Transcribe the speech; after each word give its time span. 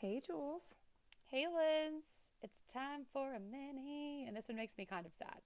Hey, 0.00 0.18
Jules. 0.26 0.62
Hey, 1.26 1.44
Liz. 1.46 2.02
It's 2.42 2.62
time 2.72 3.04
for 3.12 3.34
a 3.34 3.38
mini. 3.38 4.24
And 4.26 4.34
this 4.34 4.48
one 4.48 4.56
makes 4.56 4.78
me 4.78 4.86
kind 4.86 5.04
of 5.04 5.12
sad. 5.12 5.42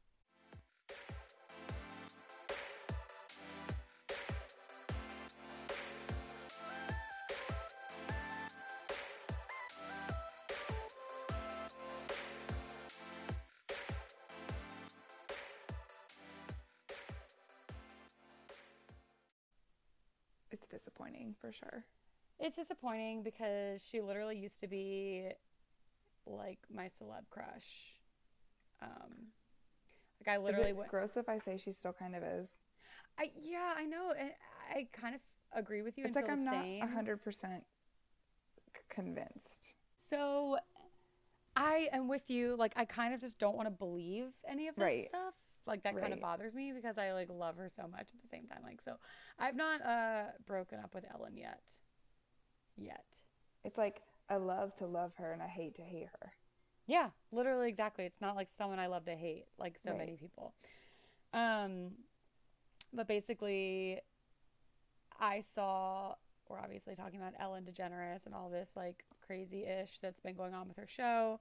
It's 20.52 20.68
disappointing 20.68 21.34
for 21.40 21.50
sure. 21.50 21.84
It's 22.44 22.56
disappointing 22.56 23.22
because 23.22 23.82
she 23.82 24.02
literally 24.02 24.36
used 24.36 24.60
to 24.60 24.68
be 24.68 25.30
like 26.26 26.58
my 26.72 26.84
celeb 26.84 27.28
crush. 27.30 27.94
Um, 28.82 29.28
like 30.20 30.34
I 30.34 30.38
Is 30.38 30.44
literally 30.44 30.68
it 30.70 30.76
went. 30.76 30.90
gross 30.90 31.16
if 31.16 31.28
I 31.28 31.38
say 31.38 31.56
she 31.56 31.72
still 31.72 31.94
kind 31.94 32.14
of 32.14 32.22
is? 32.22 32.50
I 33.18 33.30
yeah, 33.40 33.72
I 33.76 33.84
know. 33.86 34.12
and 34.18 34.30
I 34.74 34.88
kind 34.92 35.14
of 35.14 35.20
agree 35.54 35.82
with 35.82 35.96
you 35.96 36.04
It's 36.04 36.16
like 36.16 36.28
I'm 36.28 36.44
not 36.44 36.66
a 36.66 36.86
hundred 36.86 37.22
percent 37.22 37.64
convinced. 38.90 39.72
So 39.98 40.58
I 41.56 41.88
am 41.92 42.08
with 42.08 42.28
you. 42.28 42.56
Like 42.56 42.72
I 42.76 42.84
kind 42.84 43.14
of 43.14 43.20
just 43.20 43.38
don't 43.38 43.56
want 43.56 43.68
to 43.68 43.70
believe 43.70 44.32
any 44.48 44.68
of 44.68 44.76
this 44.76 44.84
Right. 44.84 45.06
stuff. 45.08 45.34
Like 45.66 45.82
that 45.84 45.98
kind 45.98 46.12
of 46.12 46.20
bothers 46.20 46.52
me 46.54 46.72
because 46.74 46.98
I 46.98 47.12
like 47.12 47.30
love 47.30 47.56
her 47.56 47.70
so 47.74 47.88
much 47.88 48.08
at 48.12 48.20
the 48.22 48.28
same 48.28 48.46
time. 48.46 48.60
Like 48.62 48.82
so 48.82 48.96
I've 49.38 49.56
not 49.56 49.80
uh 49.84 50.24
broken 50.46 50.78
up 50.78 50.94
with 50.94 51.04
Ellen 51.10 51.36
yet. 51.36 51.60
Yet. 52.76 53.04
It's 53.64 53.78
like 53.78 54.02
I 54.28 54.36
love 54.36 54.74
to 54.76 54.86
love 54.86 55.12
her 55.16 55.32
and 55.32 55.42
I 55.42 55.48
hate 55.48 55.74
to 55.76 55.82
hate 55.82 56.08
her. 56.20 56.32
Yeah, 56.86 57.10
literally 57.32 57.68
exactly. 57.68 58.04
It's 58.04 58.20
not 58.20 58.36
like 58.36 58.48
someone 58.48 58.78
I 58.78 58.86
love 58.88 59.04
to 59.06 59.14
hate 59.14 59.44
like 59.58 59.78
so 59.78 59.90
Right. 59.90 59.98
many 59.98 60.16
people. 60.16 60.54
Um 61.32 61.92
but 62.92 63.08
basically 63.08 64.00
I 65.18 65.40
saw 65.40 66.14
we're 66.48 66.60
obviously 66.60 66.94
talking 66.94 67.20
about 67.20 67.32
Ellen 67.38 67.64
DeGeneres 67.64 68.26
and 68.26 68.34
all 68.34 68.50
this 68.50 68.70
like 68.76 69.04
crazy 69.26 69.64
ish 69.64 69.98
that's 70.00 70.20
been 70.20 70.34
going 70.34 70.52
on 70.54 70.68
with 70.68 70.76
her 70.76 70.86
show. 70.86 71.40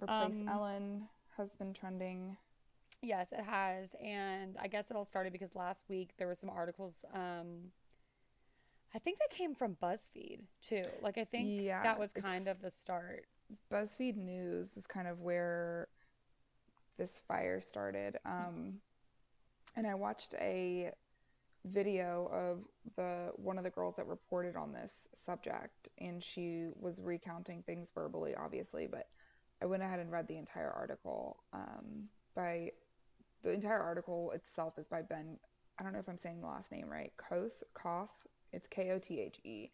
Replace 0.00 0.34
Um, 0.34 0.48
Ellen 0.48 1.08
has 1.36 1.54
been 1.56 1.72
trending. 1.72 2.36
Yes, 3.02 3.32
it 3.32 3.44
has. 3.44 3.94
And 4.02 4.56
I 4.60 4.68
guess 4.68 4.90
it 4.90 4.96
all 4.96 5.04
started 5.04 5.32
because 5.32 5.54
last 5.54 5.84
week 5.88 6.10
there 6.16 6.26
were 6.28 6.34
some 6.34 6.48
articles. 6.50 7.04
Um, 7.12 7.72
I 8.94 8.98
think 8.98 9.18
they 9.18 9.36
came 9.36 9.54
from 9.54 9.76
BuzzFeed 9.82 10.40
too. 10.62 10.82
Like, 11.02 11.18
I 11.18 11.24
think 11.24 11.48
Yeah, 11.50 11.82
that 11.82 11.98
was 11.98 12.12
kind 12.12 12.46
of 12.46 12.60
the 12.60 12.70
start. 12.70 13.26
BuzzFeed 13.72 14.16
News 14.16 14.76
is 14.76 14.86
kind 14.86 15.08
of 15.08 15.20
where 15.20 15.88
this 16.96 17.20
fire 17.26 17.60
started. 17.60 18.18
Um, 18.24 18.74
and 19.76 19.86
I 19.86 19.94
watched 19.94 20.34
a 20.40 20.92
video 21.64 22.28
of 22.32 22.64
the 22.96 23.32
one 23.36 23.58
of 23.58 23.64
the 23.64 23.70
girls 23.70 23.96
that 23.96 24.06
reported 24.06 24.54
on 24.54 24.72
this 24.72 25.08
subject, 25.14 25.88
and 25.98 26.22
she 26.22 26.68
was 26.78 27.00
recounting 27.00 27.62
things 27.62 27.90
verbally, 27.94 28.34
obviously, 28.36 28.86
but 28.86 29.08
I 29.62 29.66
went 29.66 29.82
ahead 29.82 29.98
and 29.98 30.12
read 30.12 30.28
the 30.28 30.36
entire 30.36 30.70
article. 30.70 31.38
Um, 31.52 32.08
by 32.36 32.70
the 33.42 33.52
entire 33.52 33.80
article 33.80 34.30
itself 34.32 34.78
is 34.78 34.88
by 34.88 35.02
Ben. 35.02 35.38
I 35.78 35.82
don't 35.82 35.92
know 35.92 35.98
if 35.98 36.08
I'm 36.08 36.16
saying 36.16 36.40
the 36.40 36.46
last 36.46 36.70
name 36.70 36.88
right. 36.88 37.12
Koth, 37.16 37.62
Koth. 37.74 38.26
It's 38.54 38.68
K 38.68 38.90
O 38.92 38.98
T 38.98 39.20
H 39.20 39.40
E, 39.44 39.70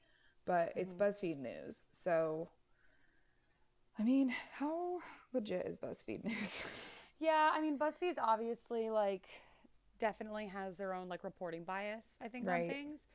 but 0.47 0.73
it's 0.77 0.95
BuzzFeed 0.95 1.39
News. 1.39 1.87
So. 1.91 2.49
I 3.99 4.03
mean, 4.03 4.35
how 4.53 5.01
legit 5.35 5.67
is 5.67 5.77
BuzzFeed 5.77 6.25
News? 6.25 6.67
Yeah, 7.19 7.51
I 7.53 7.61
mean, 7.61 7.79
BuzzFeed's 7.79 8.19
obviously 8.19 8.89
like 8.89 9.29
definitely 9.99 10.47
has 10.47 10.77
their 10.77 10.95
own 10.95 11.09
like 11.09 11.23
reporting 11.23 11.65
bias, 11.65 12.17
I 12.23 12.29
think, 12.29 12.49
on 12.49 12.67
things. 12.67 13.07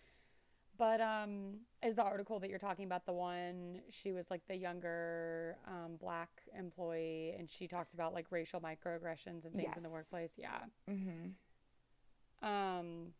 But 0.78 1.00
um, 1.02 1.60
is 1.82 1.96
the 1.96 2.04
article 2.04 2.40
that 2.40 2.50
you're 2.50 2.60
talking 2.60 2.86
about 2.86 3.06
the 3.06 3.14
one 3.14 3.80
she 3.90 4.12
was 4.12 4.30
like 4.30 4.42
the 4.48 4.56
younger 4.56 5.58
um, 5.68 5.96
black 6.00 6.30
employee 6.58 7.34
and 7.38 7.50
she 7.50 7.68
talked 7.68 7.94
about 7.94 8.14
like 8.14 8.26
racial 8.30 8.60
microaggressions 8.60 9.46
and 9.46 9.54
things 9.56 9.78
in 9.78 9.84
the 9.84 9.90
workplace? 9.90 10.34
Yeah. 10.38 10.60
mm-hmm. 10.90 12.48
Um, 12.48 13.14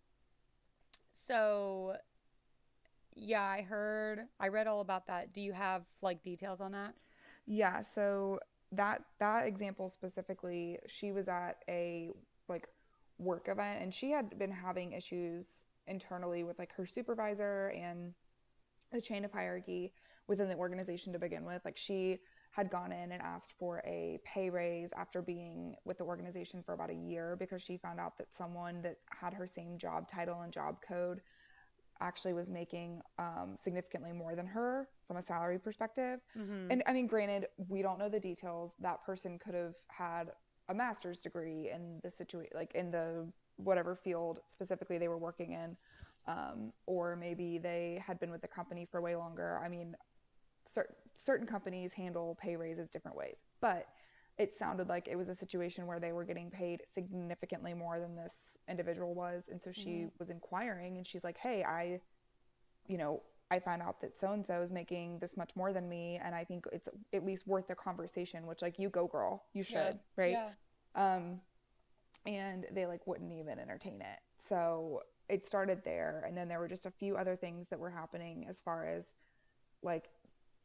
so 1.12 1.96
yeah, 3.26 3.44
I 3.44 3.62
heard, 3.62 4.22
I 4.40 4.50
read 4.50 4.68
all 4.68 4.82
about 4.82 5.08
that. 5.08 5.34
Do 5.34 5.42
you 5.42 5.54
have 5.54 5.84
like 6.02 6.22
details 6.24 6.62
on 6.62 6.72
that? 6.74 6.94
Yeah, 7.48 7.82
so 7.82 8.40
that 8.72 9.02
that 9.20 9.48
example 9.48 9.90
specifically, 9.90 10.80
she 10.88 11.12
was 11.12 11.28
at 11.28 11.58
a 11.68 12.12
like 12.48 12.68
work 13.18 13.48
event 13.48 13.82
and 13.82 13.94
she 13.94 14.12
had 14.12 14.38
been 14.38 14.52
having 14.52 14.92
issues 14.92 15.66
internally 15.88 16.44
with 16.44 16.60
like 16.60 16.74
her 16.74 16.86
supervisor 16.86 17.72
and 17.76 18.14
the 18.92 19.02
chain 19.02 19.26
of 19.26 19.32
hierarchy 19.32 19.94
within 20.28 20.50
the 20.50 20.56
organization 20.56 21.14
to 21.14 21.20
begin 21.20 21.46
with. 21.46 21.64
Like 21.66 21.78
she 21.78 22.20
had 22.52 22.70
gone 22.70 22.92
in 22.92 23.12
and 23.12 23.22
asked 23.22 23.54
for 23.60 23.84
a 23.86 24.20
pay 24.24 24.50
raise 24.50 24.94
after 24.94 25.22
being 25.22 25.76
with 25.84 25.98
the 25.98 26.04
organization 26.04 26.64
for 26.64 26.74
about 26.74 26.90
a 26.90 26.96
year 26.96 27.36
because 27.38 27.62
she 27.62 27.78
found 27.78 28.00
out 28.00 28.18
that 28.18 28.34
someone 28.34 28.82
that 28.82 28.98
had 29.10 29.34
her 29.34 29.46
same 29.46 29.78
job 29.78 30.08
title 30.08 30.42
and 30.42 30.54
job 30.54 30.78
code 30.88 31.22
actually 32.02 32.34
was 32.34 32.50
making 32.50 33.02
um, 33.20 33.56
significantly 33.56 34.12
more 34.12 34.36
than 34.36 34.46
her 34.46 34.88
from 35.08 35.18
a 35.18 35.22
salary 35.22 35.60
perspective. 35.60 36.20
Mm-hmm. 36.38 36.72
And 36.72 36.84
I 36.86 36.94
mean, 36.94 37.08
granted, 37.08 37.48
we 37.70 37.82
don't 37.82 38.00
know 38.00 38.10
the 38.10 38.20
details. 38.20 38.74
That 38.80 39.04
person 39.06 39.40
could 39.40 39.56
have 39.56 39.76
had 39.88 40.32
a 40.70 40.74
master's 40.74 41.20
degree 41.20 41.70
in 41.74 42.00
the 42.04 42.12
situation, 42.12 42.52
like 42.56 42.74
in 42.74 42.92
the 42.92 43.28
whatever 43.58 43.96
field 43.96 44.40
specifically 44.46 44.98
they 44.98 45.08
were 45.08 45.18
working 45.18 45.54
in, 45.54 45.78
um, 46.28 46.74
or 46.86 47.16
maybe 47.16 47.58
they 47.58 48.02
had 48.06 48.20
been 48.20 48.32
with 48.32 48.42
the 48.42 48.48
company 48.48 48.86
for 48.90 49.02
way 49.02 49.16
longer. 49.16 49.62
I 49.64 49.70
mean, 49.70 49.96
cer- 50.66 50.96
certain 51.14 51.48
companies 51.48 51.94
handle 51.94 52.38
pay 52.42 52.56
raises 52.56 52.90
different 52.90 53.16
ways, 53.16 53.38
but 53.62 53.86
it 54.38 54.54
sounded 54.54 54.90
like 54.90 55.08
it 55.08 55.16
was 55.16 55.30
a 55.30 55.36
situation 55.36 55.88
where 55.88 56.00
they 56.00 56.12
were 56.12 56.26
getting 56.26 56.50
paid 56.50 56.82
significantly 56.86 57.74
more 57.74 58.00
than 58.00 58.16
this 58.16 58.58
individual 58.70 59.14
was, 59.14 59.48
and 59.50 59.62
so 59.62 59.72
she 59.72 60.08
Mhm. 60.08 60.12
was 60.20 60.30
inquiring, 60.30 60.98
and 60.98 61.08
she's 61.08 61.24
like, 61.24 61.38
"Hey, 61.38 61.64
I, 61.64 62.02
you 62.88 62.98
know." 62.98 63.24
I 63.52 63.60
found 63.60 63.84
out 63.84 64.02
that 64.02 64.18
so 64.18 64.32
and 64.32 64.46
so 64.46 64.60
is 64.62 64.72
making 64.72 65.20
this 65.20 65.38
much 65.38 65.56
more 65.56 65.72
than 65.72 65.88
me, 65.88 66.20
and 66.22 66.34
I 66.34 66.44
think 66.44 66.66
it's 66.74 66.90
at 67.14 67.24
least 67.24 67.46
worth 67.46 67.68
the 67.68 67.76
conversation. 67.76 68.48
Which, 68.48 68.64
like, 68.64 68.80
you 68.80 68.90
go, 68.90 69.06
girl, 69.06 69.46
you 69.54 69.62
should, 69.62 70.00
right? 70.18 70.32
Yeah. 70.32 70.50
Um, 70.96 71.42
and 72.26 72.66
they 72.72 72.88
like 72.88 73.06
wouldn't 73.06 73.32
even 73.32 73.60
entertain 73.60 74.02
it. 74.02 74.20
So 74.38 75.04
it 75.30 75.46
started 75.46 75.84
there, 75.84 76.24
and 76.28 76.36
then 76.36 76.48
there 76.48 76.60
were 76.60 76.68
just 76.68 76.88
a 76.88 76.92
few 76.92 77.18
other 77.18 77.36
things 77.36 77.68
that 77.68 77.80
were 77.80 77.92
happening 77.92 78.48
as 78.50 78.60
far 78.60 78.86
as 78.88 79.14
like 79.84 80.10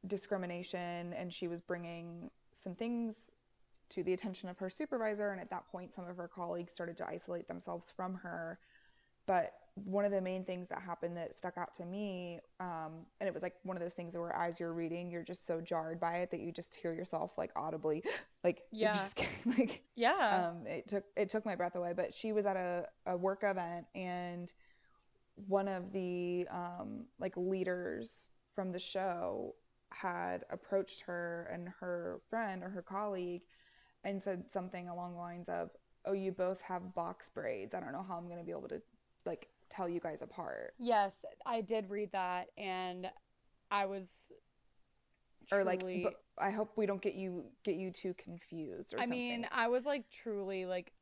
discrimination, 0.07 1.13
and 1.13 1.33
she 1.33 1.49
was 1.49 1.61
bringing 1.61 2.31
some 2.53 2.75
things 2.75 3.31
to 3.91 4.03
the 4.03 4.13
attention 4.13 4.49
of 4.49 4.59
her 4.59 4.71
supervisor, 4.71 5.31
and 5.31 5.41
at 5.41 5.51
that 5.51 5.67
point, 5.71 5.95
some 5.95 6.09
of 6.09 6.17
her 6.17 6.29
colleagues 6.29 6.73
started 6.73 6.97
to 6.99 7.09
isolate 7.09 7.49
themselves 7.49 7.91
from 7.95 8.15
her. 8.15 8.59
But 9.27 9.53
one 9.75 10.05
of 10.05 10.11
the 10.11 10.21
main 10.21 10.45
things 10.45 10.69
that 10.69 10.83
happened 10.83 11.17
that 11.17 11.35
stuck 11.35 11.57
out 11.57 11.75
to 11.75 11.85
me, 11.85 12.41
um, 12.59 13.07
and 13.21 13.29
it 13.29 13.35
was 13.35 13.43
like 13.43 13.55
one 13.63 13.77
of 13.77 13.83
those 13.83 13.95
things 13.95 14.17
where 14.17 14.35
as 14.35 14.59
you're 14.59 14.73
reading, 14.73 15.11
you're 15.11 15.23
just 15.23 15.47
so 15.47 15.61
jarred 15.61 16.01
by 16.01 16.17
it 16.19 16.31
that 16.33 16.41
you 16.41 16.53
just 16.53 16.75
hear 16.75 16.93
yourself 16.93 17.39
like 17.39 17.53
audibly, 17.57 18.03
like 18.45 18.63
Yeah. 18.73 18.93
just 18.93 19.21
like 19.59 19.85
Yeah. 19.97 20.47
um, 20.49 20.67
it 20.67 20.89
took 20.89 21.05
it 21.17 21.29
took 21.29 21.45
my 21.47 21.55
breath 21.57 21.77
away. 21.77 21.93
But 21.95 22.13
she 22.15 22.33
was 22.33 22.47
at 22.47 22.57
a, 22.57 22.87
a 23.07 23.17
work 23.17 23.41
event, 23.45 23.87
and 23.95 24.53
one 25.47 25.69
of 25.69 25.93
the 25.93 26.47
um, 26.51 27.07
like 27.19 27.37
leaders 27.37 28.31
from 28.55 28.73
the 28.73 28.79
show 28.79 29.55
had 29.93 30.45
approached 30.51 31.03
her 31.03 31.49
and 31.53 31.69
her 31.81 32.21
friend 32.29 32.63
or 32.63 32.69
her 32.69 32.83
colleague 32.83 33.43
and 34.05 34.23
said 34.23 34.45
something 34.51 34.89
along 34.89 35.13
the 35.15 35.19
lines 35.21 35.49
of, 35.49 35.71
"Oh, 36.05 36.13
you 36.13 36.33
both 36.33 36.61
have 36.63 36.95
box 36.95 37.29
braids. 37.29 37.75
I 37.75 37.81
don't 37.81 37.93
know 37.93 38.05
how 38.07 38.17
I'm 38.17 38.27
going 38.27 38.39
to 38.39 38.45
be 38.45 38.53
able 38.53 38.69
to 38.69 38.81
like 39.27 39.49
tell 39.69 39.89
you 39.89 40.01
guys 40.01 40.23
apart." 40.23 40.75
yes, 40.79 41.25
I 41.47 41.61
did 41.61 41.91
read 41.91 42.13
that 42.13 42.49
and 42.57 43.11
I 43.71 43.87
was 43.87 44.31
Or 45.53 45.65
like, 45.65 45.81
truly- 45.81 46.03
but 46.05 46.23
I 46.39 46.51
hope 46.51 46.77
we 46.77 46.87
don't 46.87 47.03
get 47.03 47.15
you 47.15 47.45
get 47.65 47.77
you 47.77 47.91
too 47.91 48.15
confused 48.15 48.95
or 48.95 48.99
something. 48.99 49.01
I 49.01 49.05
something. 49.05 49.19
mean, 49.43 49.49
I 49.53 49.69
was 49.69 49.85
like 49.85 50.09
truly 50.11 50.65
like 50.67 50.93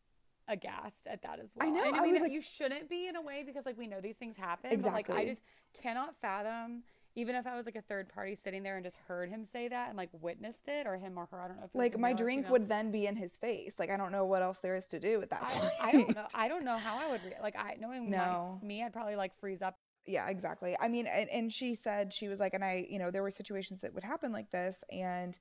aghast 0.48 1.06
at 1.06 1.22
that 1.22 1.38
as 1.38 1.54
well. 1.54 1.68
I 1.68 1.70
know, 1.70 1.84
And 1.84 1.94
I 1.96 1.98
I 1.98 2.02
mean, 2.02 2.12
was 2.14 2.22
like- 2.22 2.32
you 2.32 2.40
shouldn't 2.40 2.88
be 2.88 3.06
in 3.06 3.16
a 3.16 3.22
way 3.22 3.42
because 3.44 3.66
like 3.66 3.76
we 3.78 3.86
know 3.86 4.00
these 4.00 4.16
things 4.16 4.36
happen. 4.36 4.80
But 4.80 4.92
like 4.92 5.10
I 5.10 5.24
just 5.26 5.42
cannot 5.74 6.16
fathom, 6.16 6.82
even 7.18 7.34
if 7.34 7.48
I 7.48 7.56
was 7.56 7.66
like 7.66 7.74
a 7.74 7.82
third 7.82 8.08
party 8.08 8.36
sitting 8.36 8.62
there 8.62 8.76
and 8.76 8.84
just 8.84 8.96
heard 9.08 9.28
him 9.28 9.44
say 9.44 9.66
that 9.66 9.88
and 9.88 9.98
like 9.98 10.10
witnessed 10.12 10.68
it 10.68 10.86
or 10.86 10.96
him 10.96 11.18
or 11.18 11.26
her. 11.32 11.40
I 11.40 11.48
don't 11.48 11.56
know 11.58 11.64
if 11.64 11.74
like 11.74 11.98
my 11.98 12.12
drink 12.12 12.48
would 12.48 12.68
then 12.68 12.92
be 12.92 13.06
in 13.08 13.16
his 13.16 13.36
face. 13.36 13.76
Like 13.76 13.90
I 13.90 13.96
don't 13.96 14.12
know 14.12 14.24
what 14.24 14.40
else 14.40 14.60
there 14.60 14.76
is 14.76 14.86
to 14.88 15.00
do 15.00 15.20
at 15.20 15.28
that 15.30 15.42
point. 15.42 15.72
I, 15.82 15.88
I 15.88 15.92
don't 15.92 16.14
know. 16.14 16.26
I 16.36 16.48
don't 16.48 16.64
know 16.64 16.76
how 16.76 16.96
I 16.96 17.10
would 17.10 17.24
re- 17.24 17.32
like. 17.42 17.56
I 17.58 17.76
knowing 17.80 18.08
my, 18.10 18.16
No. 18.16 18.60
me, 18.62 18.84
I'd 18.84 18.92
probably 18.92 19.16
like 19.16 19.36
freeze 19.40 19.62
up. 19.62 19.74
Yeah, 20.06 20.28
exactly. 20.28 20.76
I 20.80 20.86
mean, 20.86 21.06
and, 21.08 21.28
and 21.28 21.52
she 21.52 21.74
said 21.74 22.12
she 22.12 22.28
was 22.28 22.38
like, 22.38 22.54
and 22.54 22.64
I, 22.64 22.86
you 22.88 23.00
know, 23.00 23.10
there 23.10 23.22
were 23.24 23.32
situations 23.32 23.80
that 23.80 23.92
would 23.92 24.04
happen 24.04 24.30
like 24.32 24.50
this, 24.52 24.84
and 24.92 25.36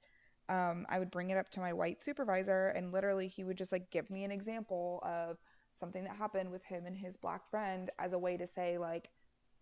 um, 0.50 0.86
I 0.90 0.98
would 0.98 1.12
bring 1.12 1.30
it 1.30 1.38
up 1.38 1.50
to 1.52 1.60
my 1.60 1.74
white 1.74 2.02
supervisor, 2.02 2.70
and 2.70 2.92
literally 2.92 3.28
he 3.28 3.44
would 3.44 3.58
just 3.58 3.72
like 3.72 3.92
give 3.92 4.10
me 4.10 4.24
an 4.24 4.32
example 4.32 5.00
of 5.06 5.38
something 5.80 6.04
that 6.06 6.16
happened 6.16 6.52
with 6.52 6.64
him 6.66 6.88
and 6.88 6.98
his 6.98 7.18
black 7.18 7.48
friend 7.52 7.92
as 8.00 8.14
a 8.14 8.18
way 8.18 8.36
to 8.36 8.48
say 8.48 8.78
like, 8.80 9.10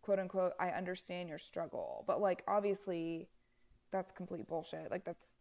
quote 0.06 0.20
unquote, 0.20 0.54
I 0.60 0.70
understand 0.70 1.28
your 1.30 1.40
struggle, 1.40 2.04
but 2.08 2.22
like 2.22 2.44
obviously, 2.48 3.28
that's 3.92 4.12
complete 4.14 4.48
bullshit. 4.48 4.92
Like 4.92 5.04
that's 5.04 5.34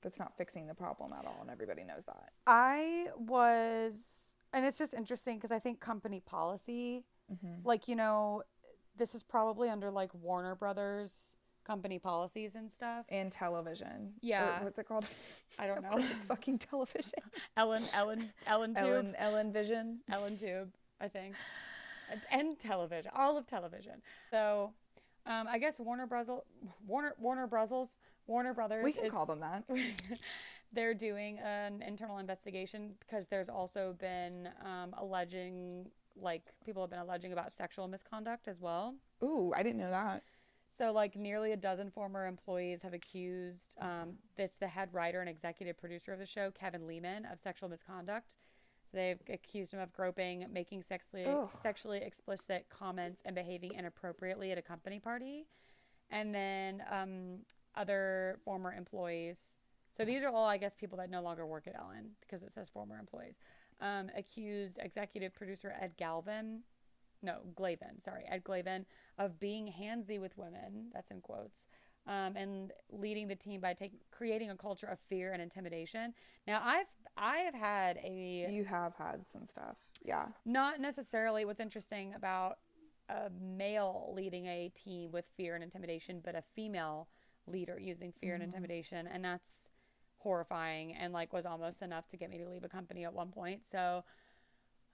that's 0.00 0.18
not 0.18 0.36
fixing 0.36 0.66
the 0.66 0.74
problem 0.74 1.12
at 1.12 1.26
all, 1.26 1.38
and 1.42 1.50
everybody 1.50 1.84
knows 1.84 2.04
that. 2.06 2.30
I 2.46 3.08
was, 3.16 4.32
and 4.54 4.64
it's 4.64 4.78
just 4.78 4.94
interesting 4.94 5.36
because 5.36 5.50
I 5.52 5.58
think 5.58 5.80
company 5.80 6.20
policy, 6.24 7.04
hmm 7.28 7.54
like, 7.64 7.88
you 7.88 7.96
know, 7.96 8.42
this 8.96 9.14
is 9.14 9.22
probably 9.22 9.68
under 9.68 9.90
like 9.90 10.12
Warner 10.14 10.54
Brothers 10.54 11.36
company 11.66 11.98
policies 11.98 12.54
and 12.54 12.70
stuff. 12.70 13.06
And 13.08 13.32
television, 13.32 14.12
or 14.16 14.18
Yeah, 14.22 14.62
what's 14.62 14.78
it 14.78 14.86
called? 14.88 15.06
I 15.58 15.66
don't 15.66 15.82
know. 15.86 15.92
it's 15.96 16.24
fucking 16.26 16.58
television. 16.58 17.12
Ellen, 17.56 17.82
Ellen, 17.94 18.30
Ellen 18.46 18.74
Tube, 18.74 18.84
Ellen 18.84 19.14
Ellen 19.18 19.52
Vision. 19.52 20.00
Ellen 20.10 20.36
Tube, 20.38 20.70
I 21.00 21.08
think, 21.08 21.34
and, 22.30 22.58
television, 22.58 23.10
all 23.14 23.36
of 23.36 23.46
television. 23.46 24.02
So, 24.30 24.72
um, 25.26 25.46
I 25.48 25.58
guess 25.58 25.78
Warner 25.78 26.06
Brothers, 26.06 26.40
Warner 26.86 27.14
Warner 27.18 27.46
Brothers, 27.46 27.96
Warner 28.26 28.54
Brothers. 28.54 28.84
We 28.84 28.92
can 28.92 29.06
is 29.06 29.12
call 29.12 29.26
them 29.26 29.40
that. 29.40 29.64
they're 30.74 30.94
doing 30.94 31.38
an 31.38 31.82
internal 31.82 32.18
investigation 32.18 32.94
because 33.00 33.28
there's 33.28 33.48
also 33.48 33.94
been 33.98 34.48
um, 34.64 34.94
alleging 34.98 35.86
like 36.16 36.42
people 36.64 36.82
have 36.82 36.90
been 36.90 36.98
alleging 36.98 37.32
about 37.32 37.52
sexual 37.52 37.88
misconduct 37.88 38.46
as 38.48 38.60
well 38.60 38.94
Ooh, 39.22 39.52
I 39.56 39.62
didn't 39.62 39.78
know 39.78 39.90
that. 39.90 40.22
so 40.76 40.92
like 40.92 41.16
nearly 41.16 41.52
a 41.52 41.56
dozen 41.56 41.90
former 41.90 42.26
employees 42.26 42.82
have 42.82 42.94
accused 42.94 43.74
um, 43.80 44.14
that's 44.36 44.56
the 44.56 44.68
head 44.68 44.90
writer 44.92 45.20
and 45.20 45.28
executive 45.28 45.78
producer 45.78 46.12
of 46.12 46.18
the 46.18 46.26
show 46.26 46.50
Kevin 46.50 46.86
Leman 46.86 47.26
of 47.26 47.38
sexual 47.38 47.68
misconduct 47.68 48.36
they've 48.94 49.20
accused 49.28 49.72
him 49.72 49.80
of 49.80 49.92
groping 49.92 50.46
making 50.52 50.82
sexually 50.82 51.24
Ugh. 51.26 51.50
sexually 51.62 51.98
explicit 51.98 52.66
comments 52.70 53.22
and 53.24 53.34
behaving 53.34 53.72
inappropriately 53.74 54.52
at 54.52 54.58
a 54.58 54.62
company 54.62 54.98
party 54.98 55.46
and 56.10 56.34
then 56.34 56.82
um, 56.90 57.38
other 57.74 58.38
former 58.44 58.72
employees. 58.72 59.52
So 59.90 60.04
these 60.04 60.22
are 60.22 60.28
all, 60.28 60.46
I 60.46 60.56
guess, 60.56 60.74
people 60.76 60.98
that 60.98 61.10
no 61.10 61.22
longer 61.22 61.46
work 61.46 61.66
at 61.66 61.76
Ellen 61.78 62.10
because 62.20 62.42
it 62.42 62.52
says 62.52 62.68
former 62.68 62.98
employees. 62.98 63.38
Um, 63.80 64.10
accused 64.16 64.78
executive 64.80 65.34
producer 65.34 65.74
Ed 65.80 65.96
Galvin, 65.96 66.60
no, 67.22 67.38
Glavin, 67.54 68.00
sorry, 68.00 68.24
Ed 68.28 68.44
Glavin, 68.44 68.84
of 69.18 69.40
being 69.40 69.72
handsy 69.80 70.20
with 70.20 70.36
women. 70.36 70.90
That's 70.92 71.10
in 71.10 71.20
quotes. 71.20 71.66
Um, 72.06 72.36
and 72.36 72.72
leading 72.90 73.28
the 73.28 73.34
team 73.34 73.60
by 73.62 73.72
taking 73.72 73.98
creating 74.10 74.50
a 74.50 74.56
culture 74.56 74.86
of 74.86 74.98
fear 75.08 75.32
and 75.32 75.40
intimidation. 75.40 76.12
Now, 76.46 76.60
I've 76.62 76.86
I 77.16 77.38
have 77.38 77.54
had 77.54 77.96
a 77.98 78.50
You 78.50 78.64
have 78.64 78.94
had 78.96 79.26
some 79.28 79.46
stuff. 79.46 79.76
Yeah. 80.04 80.26
not 80.44 80.80
necessarily 80.80 81.44
what's 81.44 81.60
interesting 81.60 82.14
about 82.14 82.58
a 83.08 83.30
male 83.40 84.12
leading 84.14 84.46
a 84.46 84.70
team 84.74 85.12
with 85.12 85.24
fear 85.36 85.54
and 85.54 85.64
intimidation, 85.64 86.20
but 86.24 86.34
a 86.34 86.42
female 86.42 87.08
leader 87.46 87.78
using 87.78 88.12
fear 88.12 88.34
and 88.34 88.42
hmm 88.42 88.48
intimidation. 88.48 89.06
And 89.06 89.24
that's 89.24 89.70
horrifying 90.18 90.94
and 90.94 91.12
like 91.12 91.32
was 91.32 91.44
almost 91.46 91.82
enough 91.82 92.08
to 92.08 92.16
get 92.16 92.30
me 92.30 92.38
to 92.38 92.48
leave 92.48 92.64
a 92.64 92.68
company 92.68 93.04
at 93.04 93.12
one 93.12 93.30
point. 93.30 93.64
So, 93.66 94.04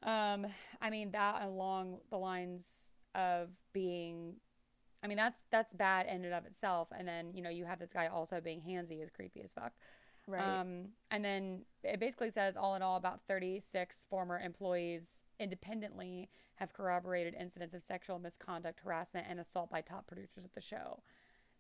um, 0.03 0.47
I 0.81 0.91
mean, 0.91 1.11
that 1.12 1.43
along 1.43 1.99
the 2.11 2.19
lines 2.19 2.93
of 3.15 3.51
being, 3.73 4.37
I 5.02 5.06
mean, 5.06 5.17
that's, 5.17 5.41
that's 5.50 5.73
bad 5.73 6.06
in 6.06 6.25
and 6.25 6.35
of 6.35 6.44
itself. 6.44 6.88
And 6.97 7.08
then, 7.08 7.32
you 7.35 7.43
know, 7.43 7.50
you 7.50 7.64
have 7.64 7.79
this 7.79 7.93
guy 7.93 8.06
also 8.06 8.41
being 8.41 8.61
handsy 8.61 9.02
is 9.02 9.11
creepy 9.11 9.43
as 9.43 9.52
fuck. 9.52 9.73
Right. 10.26 10.61
Um, 10.61 10.91
and 11.11 11.25
then 11.25 11.62
it 11.82 11.99
basically 11.99 12.31
says, 12.31 12.56
all 12.56 12.75
in 12.75 12.82
all, 12.82 12.97
about 12.97 13.20
36 13.26 14.06
former 14.08 14.38
employees 14.38 15.23
independently 15.38 16.29
have 16.56 16.73
corroborated 16.73 17.35
incidents 17.35 17.75
of 17.75 17.82
sexual 17.82 18.19
misconduct, 18.19 18.81
harassment, 18.85 19.26
and 19.29 19.41
assault 19.41 19.70
by 19.70 19.81
top 19.81 20.06
producers 20.06 20.44
of 20.44 20.52
the 20.52 20.61
show. 20.61 21.02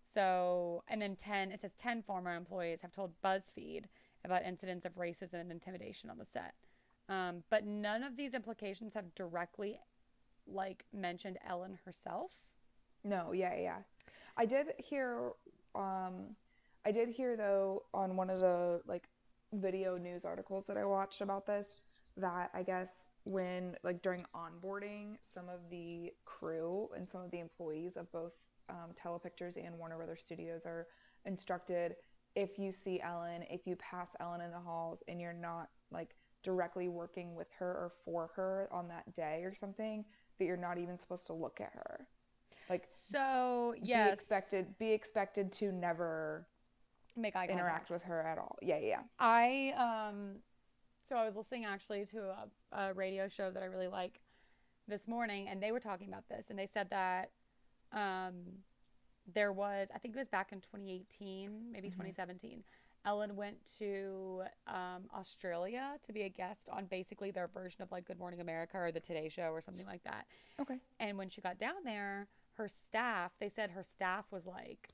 So, 0.02 0.84
and 0.88 1.00
then 1.00 1.16
10, 1.16 1.52
it 1.52 1.60
says 1.60 1.74
10 1.74 2.02
former 2.02 2.34
employees 2.34 2.82
have 2.82 2.92
told 2.92 3.12
BuzzFeed 3.24 3.84
about 4.24 4.44
incidents 4.44 4.84
of 4.84 4.96
racism 4.96 5.40
and 5.40 5.50
intimidation 5.50 6.10
on 6.10 6.18
the 6.18 6.24
set. 6.24 6.54
Um, 7.08 7.42
but 7.50 7.64
none 7.66 8.02
of 8.02 8.16
these 8.16 8.34
implications 8.34 8.94
have 8.94 9.14
directly, 9.14 9.80
like, 10.46 10.84
mentioned 10.92 11.38
Ellen 11.46 11.78
herself. 11.84 12.30
No, 13.04 13.32
yeah, 13.32 13.54
yeah. 13.56 13.78
I 14.36 14.46
did 14.46 14.72
hear 14.78 15.32
um 15.74 16.36
I 16.84 16.92
did 16.92 17.08
hear 17.08 17.36
though 17.36 17.84
on 17.92 18.16
one 18.16 18.30
of 18.30 18.40
the 18.40 18.80
like 18.86 19.08
video 19.52 19.96
news 19.96 20.24
articles 20.24 20.66
that 20.66 20.76
I 20.76 20.84
watched 20.84 21.20
about 21.20 21.46
this 21.46 21.80
that 22.16 22.50
I 22.54 22.62
guess 22.62 23.08
when 23.24 23.76
like 23.82 24.02
during 24.02 24.24
onboarding 24.34 25.16
some 25.20 25.48
of 25.48 25.60
the 25.70 26.12
crew 26.24 26.88
and 26.96 27.08
some 27.08 27.22
of 27.22 27.30
the 27.30 27.40
employees 27.40 27.96
of 27.96 28.10
both 28.12 28.32
um, 28.68 28.90
Telepictures 28.94 29.56
and 29.56 29.76
Warner 29.78 29.96
Brothers 29.96 30.22
Studios 30.22 30.66
are 30.66 30.86
instructed 31.24 31.96
if 32.36 32.58
you 32.58 32.70
see 32.70 33.00
Ellen, 33.00 33.44
if 33.50 33.66
you 33.66 33.76
pass 33.76 34.14
Ellen 34.20 34.40
in 34.40 34.50
the 34.52 34.58
halls 34.58 35.02
and 35.08 35.20
you're 35.20 35.32
not 35.32 35.68
like 35.90 36.14
directly 36.42 36.88
working 36.88 37.34
with 37.34 37.48
her 37.58 37.66
or 37.66 37.92
for 38.04 38.30
her 38.36 38.68
on 38.70 38.88
that 38.88 39.12
day 39.14 39.42
or 39.44 39.54
something, 39.54 40.04
that 40.38 40.44
you're 40.44 40.56
not 40.56 40.78
even 40.78 40.98
supposed 40.98 41.26
to 41.26 41.32
look 41.32 41.60
at 41.60 41.72
her. 41.74 42.06
Like 42.68 42.86
So, 42.88 43.74
be 43.80 43.86
yes, 43.88 44.14
expected 44.14 44.78
be 44.78 44.92
expected 44.92 45.52
to 45.52 45.72
never 45.72 46.46
make 47.16 47.34
eye 47.36 47.46
interact 47.46 47.88
contact. 47.88 47.90
with 47.90 48.02
her 48.04 48.22
at 48.22 48.38
all. 48.38 48.56
Yeah, 48.62 48.78
yeah. 48.78 49.00
I 49.18 49.74
um 49.76 50.36
so 51.08 51.16
I 51.16 51.24
was 51.26 51.34
listening 51.34 51.64
actually 51.64 52.06
to 52.06 52.18
a, 52.20 52.48
a 52.72 52.92
radio 52.94 53.26
show 53.28 53.50
that 53.50 53.62
I 53.62 53.66
really 53.66 53.88
like 53.88 54.20
this 54.86 55.08
morning 55.08 55.48
and 55.48 55.62
they 55.62 55.72
were 55.72 55.80
talking 55.80 56.08
about 56.08 56.28
this 56.28 56.50
and 56.50 56.58
they 56.58 56.66
said 56.66 56.88
that 56.90 57.30
um 57.92 58.34
there 59.32 59.52
was 59.52 59.88
I 59.94 59.98
think 59.98 60.14
it 60.14 60.18
was 60.18 60.28
back 60.28 60.52
in 60.52 60.60
2018, 60.60 61.72
maybe 61.72 61.88
yeah. 61.88 61.94
hmm 61.94 62.00
2017. 62.00 62.62
Ellen 63.06 63.34
went 63.34 63.56
to 63.78 64.42
um, 64.66 65.04
Australia 65.16 65.94
to 66.06 66.12
be 66.12 66.22
a 66.22 66.28
guest 66.28 66.68
on 66.70 66.84
basically 66.84 67.30
their 67.30 67.46
version 67.48 67.80
of 67.82 67.90
like 67.90 68.04
Good 68.04 68.18
Morning 68.18 68.40
America 68.42 68.76
or 68.76 68.92
the 68.92 69.00
Today 69.00 69.30
Show 69.30 69.52
or 69.52 69.62
something 69.62 69.86
like 69.86 70.04
that. 70.04 70.26
Okay. 70.60 70.76
And 70.98 71.16
when 71.16 71.30
she 71.30 71.40
got 71.40 71.58
down 71.58 71.76
there, 71.84 72.28
her 72.60 72.68
staff, 72.68 73.32
they 73.40 73.48
said 73.48 73.70
her 73.70 73.82
staff 73.82 74.26
was 74.30 74.46
like 74.46 74.88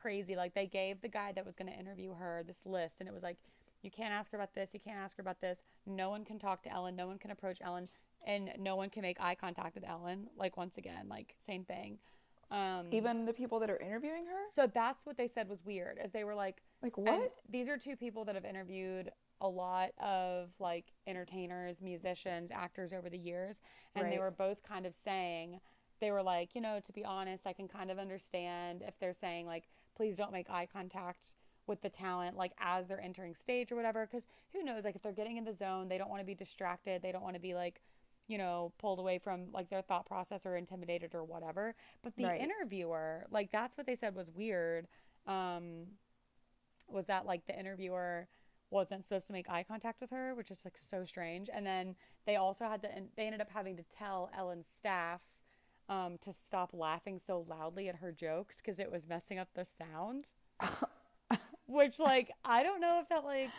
crazy. 0.00 0.36
Like 0.36 0.54
they 0.54 0.66
gave 0.66 1.00
the 1.00 1.08
guy 1.08 1.32
that 1.32 1.46
was 1.46 1.56
going 1.56 1.72
to 1.72 1.78
interview 1.78 2.14
her 2.14 2.44
this 2.46 2.60
list, 2.66 2.96
and 3.00 3.08
it 3.08 3.14
was 3.14 3.22
like, 3.22 3.38
you 3.82 3.90
can't 3.90 4.12
ask 4.12 4.30
her 4.32 4.38
about 4.38 4.54
this, 4.54 4.70
you 4.74 4.80
can't 4.80 4.98
ask 4.98 5.16
her 5.16 5.22
about 5.22 5.40
this. 5.40 5.58
No 5.86 6.10
one 6.10 6.24
can 6.24 6.38
talk 6.38 6.62
to 6.64 6.72
Ellen, 6.72 6.94
no 6.94 7.06
one 7.06 7.18
can 7.18 7.30
approach 7.30 7.58
Ellen, 7.62 7.88
and 8.26 8.50
no 8.58 8.76
one 8.76 8.90
can 8.90 9.02
make 9.02 9.18
eye 9.20 9.34
contact 9.34 9.74
with 9.74 9.84
Ellen. 9.88 10.28
Like 10.36 10.56
once 10.56 10.76
again, 10.76 11.08
like 11.08 11.34
same 11.38 11.64
thing. 11.64 11.98
Um, 12.50 12.86
Even 12.92 13.24
the 13.24 13.32
people 13.32 13.58
that 13.60 13.70
are 13.70 13.78
interviewing 13.78 14.26
her? 14.26 14.44
so 14.54 14.68
that's 14.72 15.04
what 15.04 15.16
they 15.16 15.26
said 15.26 15.48
was 15.48 15.64
weird, 15.64 15.98
as 15.98 16.12
they 16.12 16.22
were 16.22 16.34
like, 16.34 16.62
Like 16.82 16.96
what? 16.96 17.32
these 17.48 17.68
are 17.68 17.78
two 17.78 17.96
people 17.96 18.24
that 18.26 18.34
have 18.34 18.44
interviewed 18.44 19.10
a 19.40 19.48
lot 19.48 19.90
of 19.98 20.50
like 20.58 20.92
entertainers, 21.06 21.80
musicians, 21.80 22.50
actors 22.50 22.92
over 22.92 23.08
the 23.10 23.18
years, 23.18 23.60
and 23.94 24.12
they 24.12 24.18
were 24.18 24.30
both 24.30 24.62
kind 24.62 24.86
of 24.86 24.94
saying 24.94 25.60
they 26.00 26.10
were 26.10 26.22
like, 26.22 26.54
you 26.54 26.60
know, 26.60 26.80
to 26.84 26.92
be 26.92 27.04
honest, 27.04 27.46
I 27.46 27.52
can 27.52 27.68
kind 27.68 27.90
of 27.90 27.98
understand 27.98 28.82
if 28.86 28.98
they're 28.98 29.14
saying 29.14 29.46
like, 29.46 29.64
please 29.96 30.16
don't 30.16 30.32
make 30.32 30.50
eye 30.50 30.68
contact 30.70 31.34
with 31.66 31.82
the 31.82 31.88
talent 31.88 32.36
like 32.36 32.52
as 32.60 32.86
they're 32.86 33.00
entering 33.00 33.34
stage 33.34 33.72
or 33.72 33.76
whatever 33.76 34.06
because 34.06 34.26
who 34.52 34.62
knows 34.62 34.84
like 34.84 34.94
if 34.94 35.02
they're 35.02 35.10
getting 35.12 35.36
in 35.36 35.44
the 35.44 35.52
zone 35.52 35.88
they 35.88 35.98
don't 35.98 36.10
want 36.10 36.20
to 36.20 36.26
be 36.26 36.34
distracted 36.34 37.02
they 37.02 37.10
don't 37.10 37.22
want 37.24 37.34
to 37.34 37.40
be 37.40 37.54
like 37.54 37.80
you 38.28 38.38
know 38.38 38.72
pulled 38.78 39.00
away 39.00 39.18
from 39.18 39.50
like 39.52 39.68
their 39.68 39.82
thought 39.82 40.06
process 40.06 40.46
or 40.46 40.56
intimidated 40.56 41.12
or 41.12 41.24
whatever 41.24 41.74
but 42.02 42.14
the 42.16 42.22
Right. 42.24 42.40
interviewer 42.40 43.26
like 43.32 43.50
that's 43.50 43.76
what 43.76 43.84
they 43.86 43.96
said 43.96 44.14
was 44.14 44.30
weird 44.30 44.86
um 45.26 45.86
was 46.88 47.06
that 47.06 47.26
like 47.26 47.46
the 47.46 47.58
interviewer 47.58 48.28
wasn't 48.70 49.02
supposed 49.04 49.26
to 49.28 49.32
make 49.32 49.48
eye 49.48 49.64
contact 49.66 50.00
with 50.00 50.10
her, 50.10 50.34
which 50.34 50.50
is 50.50 50.64
like 50.64 50.76
so 50.76 51.04
strange. 51.04 51.48
And 51.52 51.64
then 51.66 51.94
they 52.26 52.36
also 52.36 52.64
had 52.64 52.82
to, 52.82 52.92
and 52.94 53.08
they 53.16 53.24
ended 53.26 53.40
up 53.40 53.50
having 53.50 53.76
to 53.76 53.84
tell 53.96 54.28
Ellen's 54.36 54.66
staff 54.66 55.20
um, 55.88 56.18
to 56.24 56.32
stop 56.32 56.70
laughing 56.72 57.18
so 57.24 57.44
loudly 57.48 57.88
at 57.88 57.96
her 57.96 58.12
jokes 58.12 58.58
because 58.58 58.78
it 58.78 58.90
was 58.90 59.06
messing 59.08 59.38
up 59.38 59.48
the 59.54 59.64
sound. 59.64 60.28
Which, 61.66 61.98
like, 61.98 62.30
I 62.44 62.62
don't 62.62 62.80
know 62.80 63.00
if 63.02 63.08
that, 63.08 63.24
like, 63.24 63.54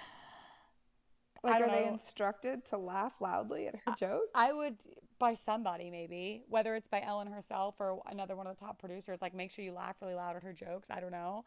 I 1.48 1.52
Like 1.52 1.60
are 1.60 1.70
they 1.70 1.86
know. 1.86 1.88
instructed 1.88 2.66
to 2.66 2.78
laugh 2.78 3.22
loudly 3.22 3.68
at 3.68 3.76
her 3.86 3.92
jokes? 3.92 4.32
I 4.34 4.52
would, 4.54 4.78
by 5.20 5.34
somebody 5.34 5.90
maybe, 5.92 6.44
whether 6.50 6.76
it's 6.76 6.88
by 6.88 7.02
Ellen 7.02 7.28
herself 7.28 7.76
or 7.80 8.02
another 8.08 8.36
one 8.36 8.48
of 8.48 8.58
the 8.58 8.60
top 8.66 8.80
producers, 8.80 9.20
like, 9.22 9.34
make 9.34 9.52
sure 9.52 9.64
you 9.66 9.74
laugh 9.74 10.02
really 10.02 10.16
loud 10.16 10.36
at 10.36 10.44
her 10.44 10.54
jokes. 10.54 10.90
I 10.90 11.00
don't 11.00 11.12
know. 11.12 11.46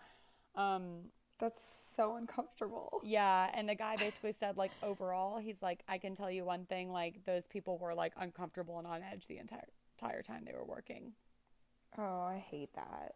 Um, 0.54 1.10
That's 1.38 1.62
so 1.96 2.16
uncomfortable. 2.16 3.00
Yeah, 3.02 3.50
and 3.54 3.68
the 3.68 3.74
guy 3.74 3.96
basically 3.96 4.32
said 4.32 4.56
like 4.56 4.72
overall, 4.82 5.38
he's 5.38 5.62
like, 5.62 5.82
I 5.88 5.98
can 5.98 6.14
tell 6.14 6.30
you 6.30 6.44
one 6.44 6.66
thing, 6.66 6.90
like 6.92 7.24
those 7.24 7.46
people 7.46 7.78
were 7.78 7.94
like 7.94 8.12
uncomfortable 8.16 8.78
and 8.78 8.86
on 8.86 9.02
edge 9.02 9.26
the 9.26 9.38
entire 9.38 9.68
entire 10.00 10.22
time 10.22 10.44
they 10.44 10.52
were 10.52 10.64
working. 10.64 11.12
Oh, 11.98 12.22
I 12.22 12.38
hate 12.38 12.72
that. 12.74 13.14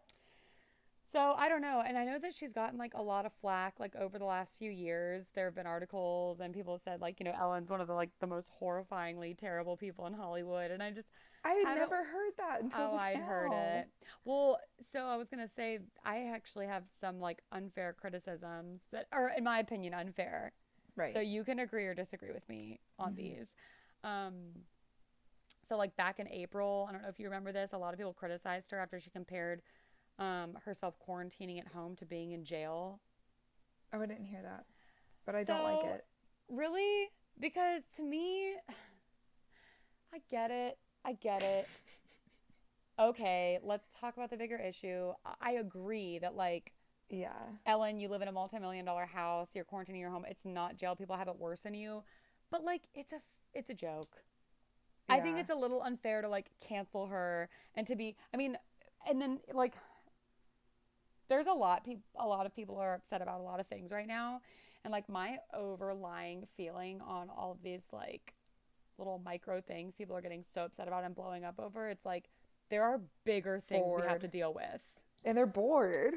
So 1.11 1.33
I 1.37 1.47
don't 1.49 1.61
know. 1.61 1.83
And 1.85 1.97
I 1.97 2.03
know 2.03 2.19
that 2.19 2.33
she's 2.35 2.51
gotten 2.51 2.77
like 2.77 2.93
a 2.95 3.01
lot 3.01 3.25
of 3.25 3.33
flack 3.33 3.75
like 3.79 3.95
over 3.95 4.17
the 4.19 4.25
last 4.25 4.57
few 4.57 4.71
years. 4.71 5.29
There 5.33 5.45
have 5.45 5.55
been 5.55 5.67
articles 5.67 6.39
and 6.39 6.53
people 6.53 6.73
have 6.73 6.81
said 6.81 6.99
like, 6.99 7.19
you 7.19 7.25
know, 7.25 7.33
Ellen's 7.39 7.69
one 7.69 7.79
of 7.79 7.87
the 7.87 7.93
like 7.93 8.09
the 8.19 8.27
most 8.27 8.49
horrifyingly 8.61 9.37
terrible 9.37 9.77
people 9.77 10.07
in 10.07 10.13
Hollywood. 10.13 10.71
And 10.71 10.81
I 10.83 10.91
just 10.91 11.07
I 11.43 11.53
had 11.53 11.75
never 11.75 12.03
heard 12.03 12.33
that 12.37 12.61
until 12.61 12.87
Oh, 12.87 12.91
just 12.91 13.03
I'd 13.03 13.17
heard 13.17 13.51
it. 13.53 13.87
Well, 14.25 14.59
so 14.81 15.05
I 15.05 15.15
was 15.15 15.29
gonna 15.29 15.47
say 15.47 15.79
I 16.03 16.23
actually 16.33 16.65
have 16.65 16.83
some 16.89 17.19
like 17.19 17.43
unfair 17.51 17.93
criticisms 17.93 18.81
that 18.91 19.05
are, 19.11 19.29
in 19.37 19.43
my 19.43 19.59
opinion, 19.59 19.93
unfair. 19.93 20.53
Right. 20.95 21.13
So 21.13 21.19
you 21.19 21.43
can 21.43 21.59
agree 21.59 21.85
or 21.85 21.93
disagree 21.93 22.31
with 22.33 22.47
me 22.49 22.79
on 22.99 23.13
Mhm. 23.13 23.15
these. 23.15 23.55
Um, 24.03 24.53
so 25.65 25.77
like 25.77 25.95
back 25.97 26.19
in 26.19 26.27
April, 26.29 26.85
I 26.87 26.93
don't 26.93 27.01
know 27.01 27.09
if 27.09 27.19
you 27.19 27.25
remember 27.25 27.51
this. 27.51 27.73
A 27.73 27.77
lot 27.77 27.93
of 27.93 27.97
people 27.99 28.13
criticized 28.13 28.71
her 28.71 28.79
after 28.79 28.99
she 28.99 29.09
compared 29.09 29.61
um, 30.19 30.57
herself 30.65 30.95
quarantining 31.07 31.59
at 31.59 31.67
home 31.67 31.95
to 31.97 32.05
being 32.05 32.31
in 32.31 32.43
jail. 32.43 33.01
oh, 33.93 34.01
I 34.01 34.05
didn't 34.05 34.25
hear 34.25 34.41
that, 34.43 34.65
but 35.25 35.35
I 35.35 35.43
don't 35.43 35.63
like 35.63 35.83
it. 35.83 36.05
Really? 36.49 37.07
Because 37.39 37.83
to 37.97 38.03
me, 38.03 38.53
I 40.13 40.19
get 40.31 40.51
it. 40.51 40.77
I 41.03 41.13
get 41.13 41.43
it. 41.43 41.67
Okay, 42.99 43.59
let's 43.63 43.87
talk 43.99 44.15
about 44.15 44.29
the 44.29 44.37
bigger 44.37 44.57
issue. 44.57 45.11
I 45.25 45.33
I 45.41 45.51
agree 45.53 46.19
that 46.19 46.35
like 46.35 46.73
Yeah. 47.09 47.33
Ellen, 47.65 47.99
you 47.99 48.09
live 48.09 48.21
in 48.21 48.27
a 48.27 48.31
multi-million 48.31 48.85
dollar 48.85 49.05
house, 49.05 49.51
you're 49.55 49.65
quarantining 49.65 49.99
your 49.99 50.09
home. 50.11 50.25
It's 50.27 50.45
not 50.45 50.77
jail. 50.77 50.95
People 50.95 51.17
have 51.17 51.27
it 51.27 51.37
worse 51.37 51.61
than 51.61 51.73
you. 51.73 52.03
But 52.51 52.63
like 52.63 52.87
it's 52.95 53.11
a 53.13 53.19
it's 53.53 53.69
a 53.69 53.73
joke. 53.73 54.23
I 55.07 55.19
think 55.19 55.37
it's 55.39 55.49
a 55.49 55.55
little 55.55 55.81
unfair 55.81 56.21
to 56.21 56.29
like 56.29 56.49
cancel 56.59 57.07
her 57.07 57.49
and 57.75 57.85
to 57.87 57.95
be 57.95 58.15
I 58.33 58.37
mean, 58.37 58.57
and 59.07 59.21
then 59.21 59.39
like 59.53 59.75
there's 61.27 61.47
a 61.47 61.53
lot 61.53 61.83
peop 61.83 62.01
a 62.19 62.27
lot 62.27 62.45
of 62.45 62.55
people 62.55 62.77
are 62.77 62.93
upset 62.93 63.21
about 63.21 63.39
a 63.39 63.43
lot 63.43 63.59
of 63.59 63.67
things 63.67 63.91
right 63.91 64.07
now. 64.07 64.41
And 64.83 64.91
like 64.91 65.09
my 65.09 65.37
overlying 65.53 66.45
feeling 66.55 67.01
on 67.01 67.29
all 67.35 67.51
of 67.51 67.63
these 67.63 67.83
like 67.91 68.33
little 68.97 69.21
micro 69.23 69.61
things 69.61 69.95
people 69.95 70.15
are 70.15 70.21
getting 70.21 70.43
so 70.53 70.65
upset 70.65 70.87
about 70.87 71.03
and 71.03 71.15
blowing 71.15 71.43
up 71.43 71.59
over, 71.59 71.89
it's 71.89 72.05
like 72.05 72.29
there 72.69 72.83
are 72.83 73.01
bigger 73.25 73.59
things 73.59 73.85
we 73.95 74.07
have 74.07 74.19
to 74.21 74.27
deal 74.27 74.53
with. 74.53 74.81
And 75.23 75.37
they're 75.37 75.45
bored. 75.47 76.13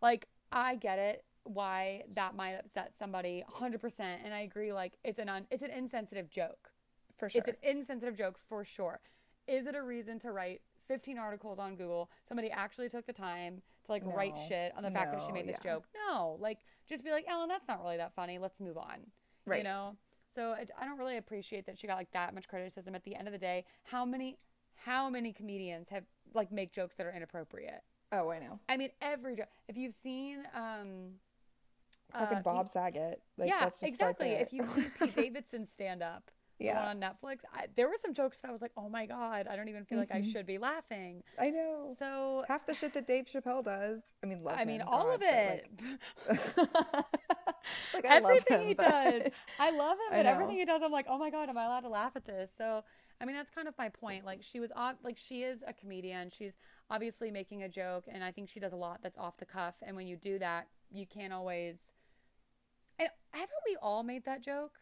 Like, 0.00 0.28
I 0.52 0.76
get 0.76 0.98
it 0.98 1.24
why 1.44 2.04
that 2.14 2.36
might 2.36 2.52
upset 2.52 2.92
somebody 2.98 3.42
100% 3.50 4.00
and 4.00 4.34
I 4.34 4.40
agree 4.40 4.72
like 4.72 4.98
it's 5.02 5.18
an 5.18 5.28
un- 5.28 5.46
it's 5.50 5.62
an 5.62 5.70
insensitive 5.70 6.30
joke. 6.30 6.70
For 7.18 7.28
sure. 7.28 7.40
It's 7.40 7.48
an 7.48 7.56
insensitive 7.62 8.16
joke 8.16 8.38
for 8.48 8.64
sure. 8.64 9.00
Is 9.46 9.66
it 9.66 9.74
a 9.74 9.82
reason 9.82 10.18
to 10.20 10.32
write 10.32 10.60
15 10.86 11.18
articles 11.18 11.58
on 11.58 11.74
Google? 11.74 12.10
Somebody 12.28 12.50
actually 12.50 12.88
took 12.88 13.06
the 13.06 13.12
time 13.12 13.62
to 13.86 13.92
like 13.92 14.02
write 14.04 14.38
shit 14.48 14.72
on 14.76 14.82
the 14.82 14.90
fact 14.90 15.12
that 15.12 15.22
she 15.22 15.32
made 15.32 15.48
this 15.48 15.58
yeah. 15.64 15.74
joke. 15.74 15.84
No, 16.08 16.36
like 16.40 16.58
just 16.88 17.04
be 17.04 17.10
like, 17.10 17.24
"Ellen, 17.28 17.48
that's 17.48 17.66
not 17.68 17.82
really 17.82 17.96
that 17.96 18.14
funny. 18.14 18.38
Let's 18.38 18.60
move 18.60 18.76
on." 18.76 18.98
You 19.58 19.64
know? 19.64 19.96
So 20.34 20.50
I, 20.50 20.66
I 20.78 20.84
don't 20.84 20.98
really 20.98 21.16
appreciate 21.16 21.64
that 21.66 21.78
she 21.78 21.86
got 21.86 21.96
like 21.96 22.10
that 22.12 22.34
much 22.34 22.48
criticism 22.48 22.94
at 22.94 23.02
the 23.04 23.14
end 23.14 23.26
of 23.26 23.32
the 23.32 23.38
day. 23.38 23.64
How 23.84 24.04
many 24.04 24.38
how 24.74 25.08
many 25.08 25.32
comedians 25.32 25.88
have 25.88 26.04
like 26.34 26.52
make 26.52 26.72
jokes 26.72 26.94
that 26.96 27.06
are 27.06 27.12
inappropriate? 27.12 27.82
oh, 28.12 28.30
I 28.30 28.38
know. 28.38 28.58
I 28.68 28.76
mean, 28.76 28.90
every 29.02 29.36
joke. 29.36 29.48
If 29.68 29.76
you've 29.76 29.94
seen, 29.94 30.44
um, 30.54 31.14
Fucking 32.12 32.38
uh, 32.38 32.42
Bob 32.42 32.68
Saget. 32.68 33.20
Like, 33.36 33.48
yeah, 33.48 33.64
let's 33.64 33.80
just 33.80 33.94
start 33.94 34.16
exactly. 34.18 34.30
If 34.30 34.52
you've 34.52 34.66
seen 34.66 34.90
Pete 34.98 35.16
Davidson 35.16 35.66
stand 35.66 36.02
up, 36.02 36.30
yeah, 36.58 36.88
on 36.90 37.00
Netflix, 37.00 37.40
I, 37.54 37.66
there 37.76 37.86
were 37.88 37.96
some 38.00 38.12
jokes 38.14 38.38
that 38.38 38.48
I 38.48 38.52
was 38.52 38.60
like, 38.62 38.72
oh 38.76 38.88
my 38.88 39.06
god, 39.06 39.46
I 39.48 39.56
don't 39.56 39.68
even 39.68 39.84
feel 39.84 39.98
like 39.98 40.10
I 40.10 40.20
Mhm. 40.20 40.32
should 40.32 40.46
be 40.46 40.58
laughing. 40.58 41.22
I 41.38 41.50
know. 41.50 41.94
So, 41.98 42.44
Half 42.48 42.66
the 42.66 42.74
shit 42.74 42.92
that 42.94 43.06
Dave 43.06 43.26
Chappelle 43.26 43.62
does. 43.62 44.00
I 44.22 44.26
mean, 44.26 44.42
love 44.42 44.56
I 44.58 44.64
mean, 44.64 44.80
him, 44.80 44.88
all 44.88 45.04
God, 45.06 45.14
of 45.14 45.22
it. 45.22 45.66
like- 46.28 47.04
like, 47.94 48.04
everything 48.04 48.60
him, 48.60 48.66
he 48.68 48.74
does. 48.74 49.22
I 49.58 49.70
love 49.70 49.98
him, 49.98 50.06
but 50.10 50.26
everything 50.26 50.56
he 50.56 50.64
does, 50.64 50.82
I'm 50.82 50.92
like, 50.92 51.06
oh 51.08 51.18
my 51.18 51.30
god, 51.30 51.48
am 51.48 51.58
I 51.58 51.64
allowed 51.66 51.80
to 51.80 51.88
laugh 51.88 52.12
at 52.16 52.24
this? 52.24 52.50
So, 52.56 52.82
I 53.20 53.24
mean, 53.24 53.34
that's 53.36 53.50
kind 53.50 53.66
of 53.68 53.74
my 53.76 53.88
point. 53.88 54.24
Like, 54.24 54.42
she 54.42 54.60
was 54.60 54.70
off, 54.74 54.94
like, 55.02 55.16
she 55.16 55.42
is 55.42 55.62
a 55.66 55.72
comedian. 55.72 56.30
She's 56.30 56.56
obviously 56.90 57.30
making 57.30 57.62
a 57.64 57.68
joke, 57.68 58.04
and 58.08 58.22
I 58.24 58.30
think 58.30 58.48
she 58.48 58.60
does 58.60 58.72
a 58.72 58.76
lot 58.76 59.00
that's 59.02 59.18
off 59.18 59.36
the 59.38 59.44
cuff. 59.44 59.74
And 59.82 59.96
when 59.96 60.06
you 60.06 60.16
do 60.16 60.38
that, 60.38 60.68
you 60.90 61.04
can't 61.06 61.32
always. 61.32 61.92
And 62.98 63.08
haven't 63.32 63.50
we 63.66 63.76
all 63.82 64.02
made 64.02 64.24
that 64.24 64.42
joke? 64.42 64.78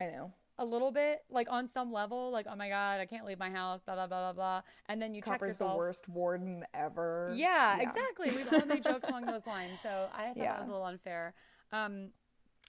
I 0.00 0.06
know. 0.06 0.32
A 0.60 0.64
little 0.64 0.92
bit, 0.92 1.20
like 1.30 1.48
on 1.50 1.66
some 1.66 1.90
level, 1.90 2.30
like 2.30 2.46
oh 2.48 2.54
my 2.54 2.68
god, 2.68 3.00
I 3.00 3.06
can't 3.06 3.26
leave 3.26 3.38
my 3.38 3.50
house, 3.50 3.80
blah 3.84 3.94
blah 3.94 4.06
blah 4.06 4.32
blah 4.32 4.32
blah, 4.34 4.62
and 4.88 5.00
then 5.00 5.14
you 5.14 5.22
check 5.22 5.32
Copper's 5.32 5.54
yourself. 5.54 5.72
the 5.72 5.78
worst 5.78 6.08
warden 6.08 6.64
ever. 6.74 7.32
Yeah, 7.34 7.80
exactly. 7.80 8.30
We've 8.30 8.52
all 8.52 8.66
made 8.66 8.84
jokes 8.84 9.08
along 9.08 9.24
those 9.26 9.46
lines, 9.46 9.78
so 9.82 10.08
I 10.14 10.26
thought 10.26 10.36
that 10.36 10.60
was 10.60 10.68
a 10.68 10.70
little 10.70 10.86
unfair. 10.86 11.34
Um, 11.72 12.10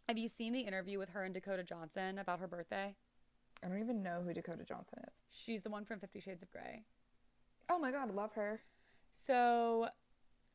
have 0.07 0.17
you 0.17 0.29
seen 0.29 0.53
the 0.53 0.61
interview 0.61 0.97
with 0.97 1.09
her 1.09 1.23
and 1.23 1.33
Dakota 1.33 1.63
Johnson 1.63 2.17
about 2.17 2.39
her 2.39 2.47
birthday? 2.47 2.95
I 3.63 3.67
don't 3.67 3.79
even 3.79 4.01
know 4.01 4.21
who 4.25 4.33
Dakota 4.33 4.63
Johnson 4.63 4.99
is. 5.11 5.21
She's 5.29 5.61
the 5.61 5.69
one 5.69 5.83
from 5.85 5.99
Fifty 5.99 6.19
Shades 6.21 6.41
of 6.41 6.49
Grey. 6.49 6.85
Oh 7.69 7.77
my 7.77 7.91
god, 7.91 8.15
love 8.15 8.31
her. 8.33 8.61
So 9.27 9.87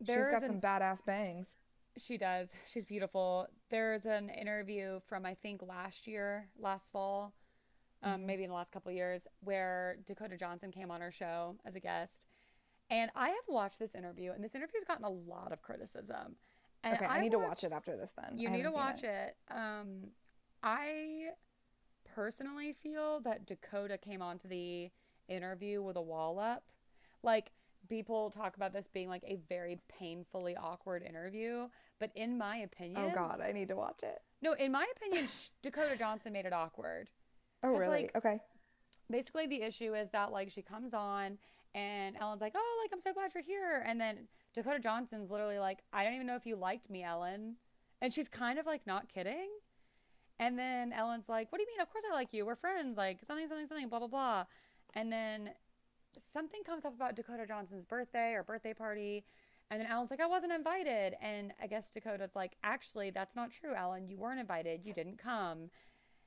She's 0.00 0.08
there's 0.08 0.32
got 0.32 0.42
an, 0.42 0.48
some 0.48 0.60
badass 0.60 1.04
bangs. 1.04 1.56
She 1.98 2.18
does. 2.18 2.52
She's 2.66 2.84
beautiful. 2.84 3.48
There's 3.70 4.04
an 4.04 4.28
interview 4.30 5.00
from 5.00 5.24
I 5.24 5.34
think 5.34 5.62
last 5.62 6.06
year, 6.06 6.48
last 6.58 6.92
fall, 6.92 7.32
um, 8.02 8.20
Mhm. 8.20 8.24
maybe 8.26 8.42
in 8.44 8.50
the 8.50 8.54
last 8.54 8.70
couple 8.72 8.90
of 8.90 8.96
years, 8.96 9.26
where 9.40 9.96
Dakota 10.04 10.36
Johnson 10.36 10.70
came 10.70 10.90
on 10.90 11.00
our 11.02 11.10
show 11.10 11.56
as 11.64 11.74
a 11.74 11.80
guest. 11.80 12.26
And 12.90 13.10
I 13.16 13.30
have 13.30 13.48
watched 13.48 13.78
this 13.78 13.94
interview, 13.94 14.32
and 14.32 14.44
this 14.44 14.54
interview's 14.54 14.84
gotten 14.84 15.04
a 15.04 15.10
lot 15.10 15.52
of 15.52 15.62
criticism. 15.62 16.36
And 16.84 16.94
Okay, 16.94 17.06
I, 17.06 17.20
need 17.20 17.32
to 17.32 17.38
watch 17.38 17.64
it 17.64 17.72
after 17.72 17.96
this 17.96 18.12
then. 18.12 18.38
You 18.38 18.48
I 18.48 18.52
need 18.52 18.62
to 18.62 18.70
watch 18.70 19.02
it. 19.02 19.36
Um, 19.48 20.12
I 20.62 21.32
personally 22.04 22.72
feel 22.74 23.20
that 23.20 23.44
Dakota 23.46 23.98
came 23.98 24.22
onto 24.22 24.46
the 24.46 24.92
interview 25.26 25.82
with 25.82 25.96
a 25.96 26.02
wall 26.02 26.38
up. 26.38 26.70
Like 27.22 27.50
people 27.88 28.30
talk 28.30 28.56
about 28.56 28.72
this 28.72 28.88
being 28.92 29.08
like 29.08 29.22
a 29.26 29.38
very 29.48 29.78
painfully 29.88 30.56
awkward 30.56 31.02
interview, 31.02 31.68
but 31.98 32.10
in 32.14 32.36
my 32.38 32.56
opinion, 32.58 33.10
Oh 33.10 33.12
god, 33.14 33.40
I 33.40 33.52
need 33.52 33.68
to 33.68 33.76
watch 33.76 34.02
it. 34.02 34.18
no, 34.42 34.52
in 34.52 34.72
my 34.72 34.86
opinion, 34.96 35.28
Dakota 35.62 35.96
Johnson 35.96 36.32
made 36.32 36.46
it 36.46 36.52
awkward. 36.52 37.10
Oh 37.62 37.70
really? 37.70 37.88
like, 37.88 38.12
okay. 38.16 38.38
Basically, 39.10 39.46
the 39.46 39.62
issue 39.62 39.94
is 39.94 40.10
that 40.10 40.32
like 40.32 40.50
she 40.50 40.62
comes 40.62 40.92
on 40.92 41.38
and 41.74 42.16
Ellen's 42.16 42.40
like, 42.40 42.54
"Oh, 42.56 42.80
like 42.82 42.90
I'm 42.92 43.00
so 43.00 43.12
glad 43.12 43.32
you're 43.34 43.42
here," 43.42 43.82
and 43.86 44.00
then 44.00 44.28
Dakota 44.54 44.78
Johnson's 44.80 45.30
literally 45.30 45.58
like, 45.58 45.80
"I 45.92 46.04
don't 46.04 46.14
even 46.14 46.26
know 46.26 46.36
if 46.36 46.46
you 46.46 46.56
liked 46.56 46.90
me, 46.90 47.02
Ellen," 47.04 47.56
and 48.00 48.12
she's 48.12 48.28
kind 48.28 48.58
of 48.58 48.66
like 48.66 48.86
not 48.86 49.12
kidding. 49.12 49.48
And 50.38 50.58
then 50.58 50.92
Ellen's 50.92 51.28
like, 51.28 51.50
"What 51.52 51.58
do 51.58 51.62
you 51.62 51.68
mean? 51.68 51.80
Of 51.80 51.90
course 51.90 52.04
I 52.10 52.14
like 52.14 52.32
you. 52.32 52.44
We're 52.44 52.56
friends. 52.56 52.96
Like 52.96 53.24
something, 53.24 53.46
something, 53.46 53.66
something, 53.66 53.88
blah 53.88 54.00
blah 54.00 54.08
blah." 54.08 54.44
And 54.94 55.12
then 55.12 55.50
something 56.18 56.62
comes 56.64 56.84
up 56.84 56.94
about 56.94 57.14
Dakota 57.16 57.46
Johnson's 57.46 57.84
birthday 57.84 58.32
or 58.32 58.42
birthday 58.42 58.74
party. 58.74 59.24
And 59.70 59.80
then 59.80 59.88
Ellen's 59.90 60.10
like, 60.10 60.20
I 60.20 60.26
wasn't 60.26 60.52
invited. 60.52 61.14
And 61.20 61.52
I 61.60 61.66
guess 61.66 61.88
Dakota's 61.92 62.36
like, 62.36 62.52
actually, 62.62 63.10
that's 63.10 63.34
not 63.34 63.50
true, 63.50 63.74
Ellen. 63.74 64.06
You 64.08 64.16
weren't 64.16 64.38
invited. 64.38 64.82
You 64.84 64.92
didn't 64.92 65.18
come. 65.18 65.70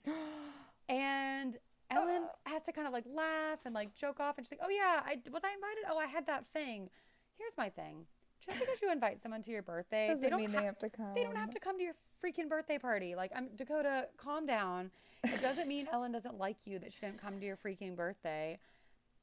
And 0.88 1.58
Ellen 1.92 2.24
has 2.46 2.64
to 2.64 2.72
kind 2.72 2.88
of 2.88 2.94
like 2.94 3.06
laugh 3.14 3.60
and 3.66 3.76
like 3.76 3.94
joke 3.96 4.20
off. 4.20 4.38
And 4.38 4.46
she's 4.48 4.54
like, 4.54 4.62
oh, 4.64 4.70
yeah, 4.70 5.02
I 5.06 5.18
was 5.32 5.44
I 5.44 5.54
invited? 5.54 5.84
Oh, 5.90 5.98
I 6.00 6.08
had 6.08 6.26
that 6.28 6.48
thing. 6.48 6.90
Here's 7.38 7.54
my 7.58 7.70
thing. 7.70 8.06
Just 8.46 8.60
because 8.60 8.82
you 8.82 8.92
invite 8.92 9.22
someone 9.22 9.44
to 9.44 9.52
your 9.52 9.62
birthday, 9.62 10.08
Doesn't 10.08 10.24
they 10.24 10.30
don't 10.30 10.40
mean 10.40 10.52
ha- 10.52 10.62
they 10.62 10.66
have 10.66 10.80
to 10.80 10.90
come. 10.90 11.14
they 11.14 11.24
don't 11.24 11.36
have 11.36 11.52
to 11.52 11.60
come 11.60 11.78
to 11.78 11.84
your 11.84 11.94
freaking 12.24 12.50
birthday 12.50 12.78
party. 12.80 13.14
Like, 13.14 13.32
I'm 13.36 13.50
Dakota, 13.56 14.08
calm 14.18 14.46
down. 14.46 14.92
It 15.24 15.42
doesn't 15.42 15.68
mean 15.68 15.88
Ellen 15.94 16.12
doesn't 16.12 16.38
like 16.38 16.66
you 16.66 16.80
that 16.80 16.94
she 16.94 17.02
didn't 17.02 17.22
come 17.22 17.40
to 17.40 17.46
your 17.46 17.58
freaking 17.58 17.96
birthday. 17.96 18.58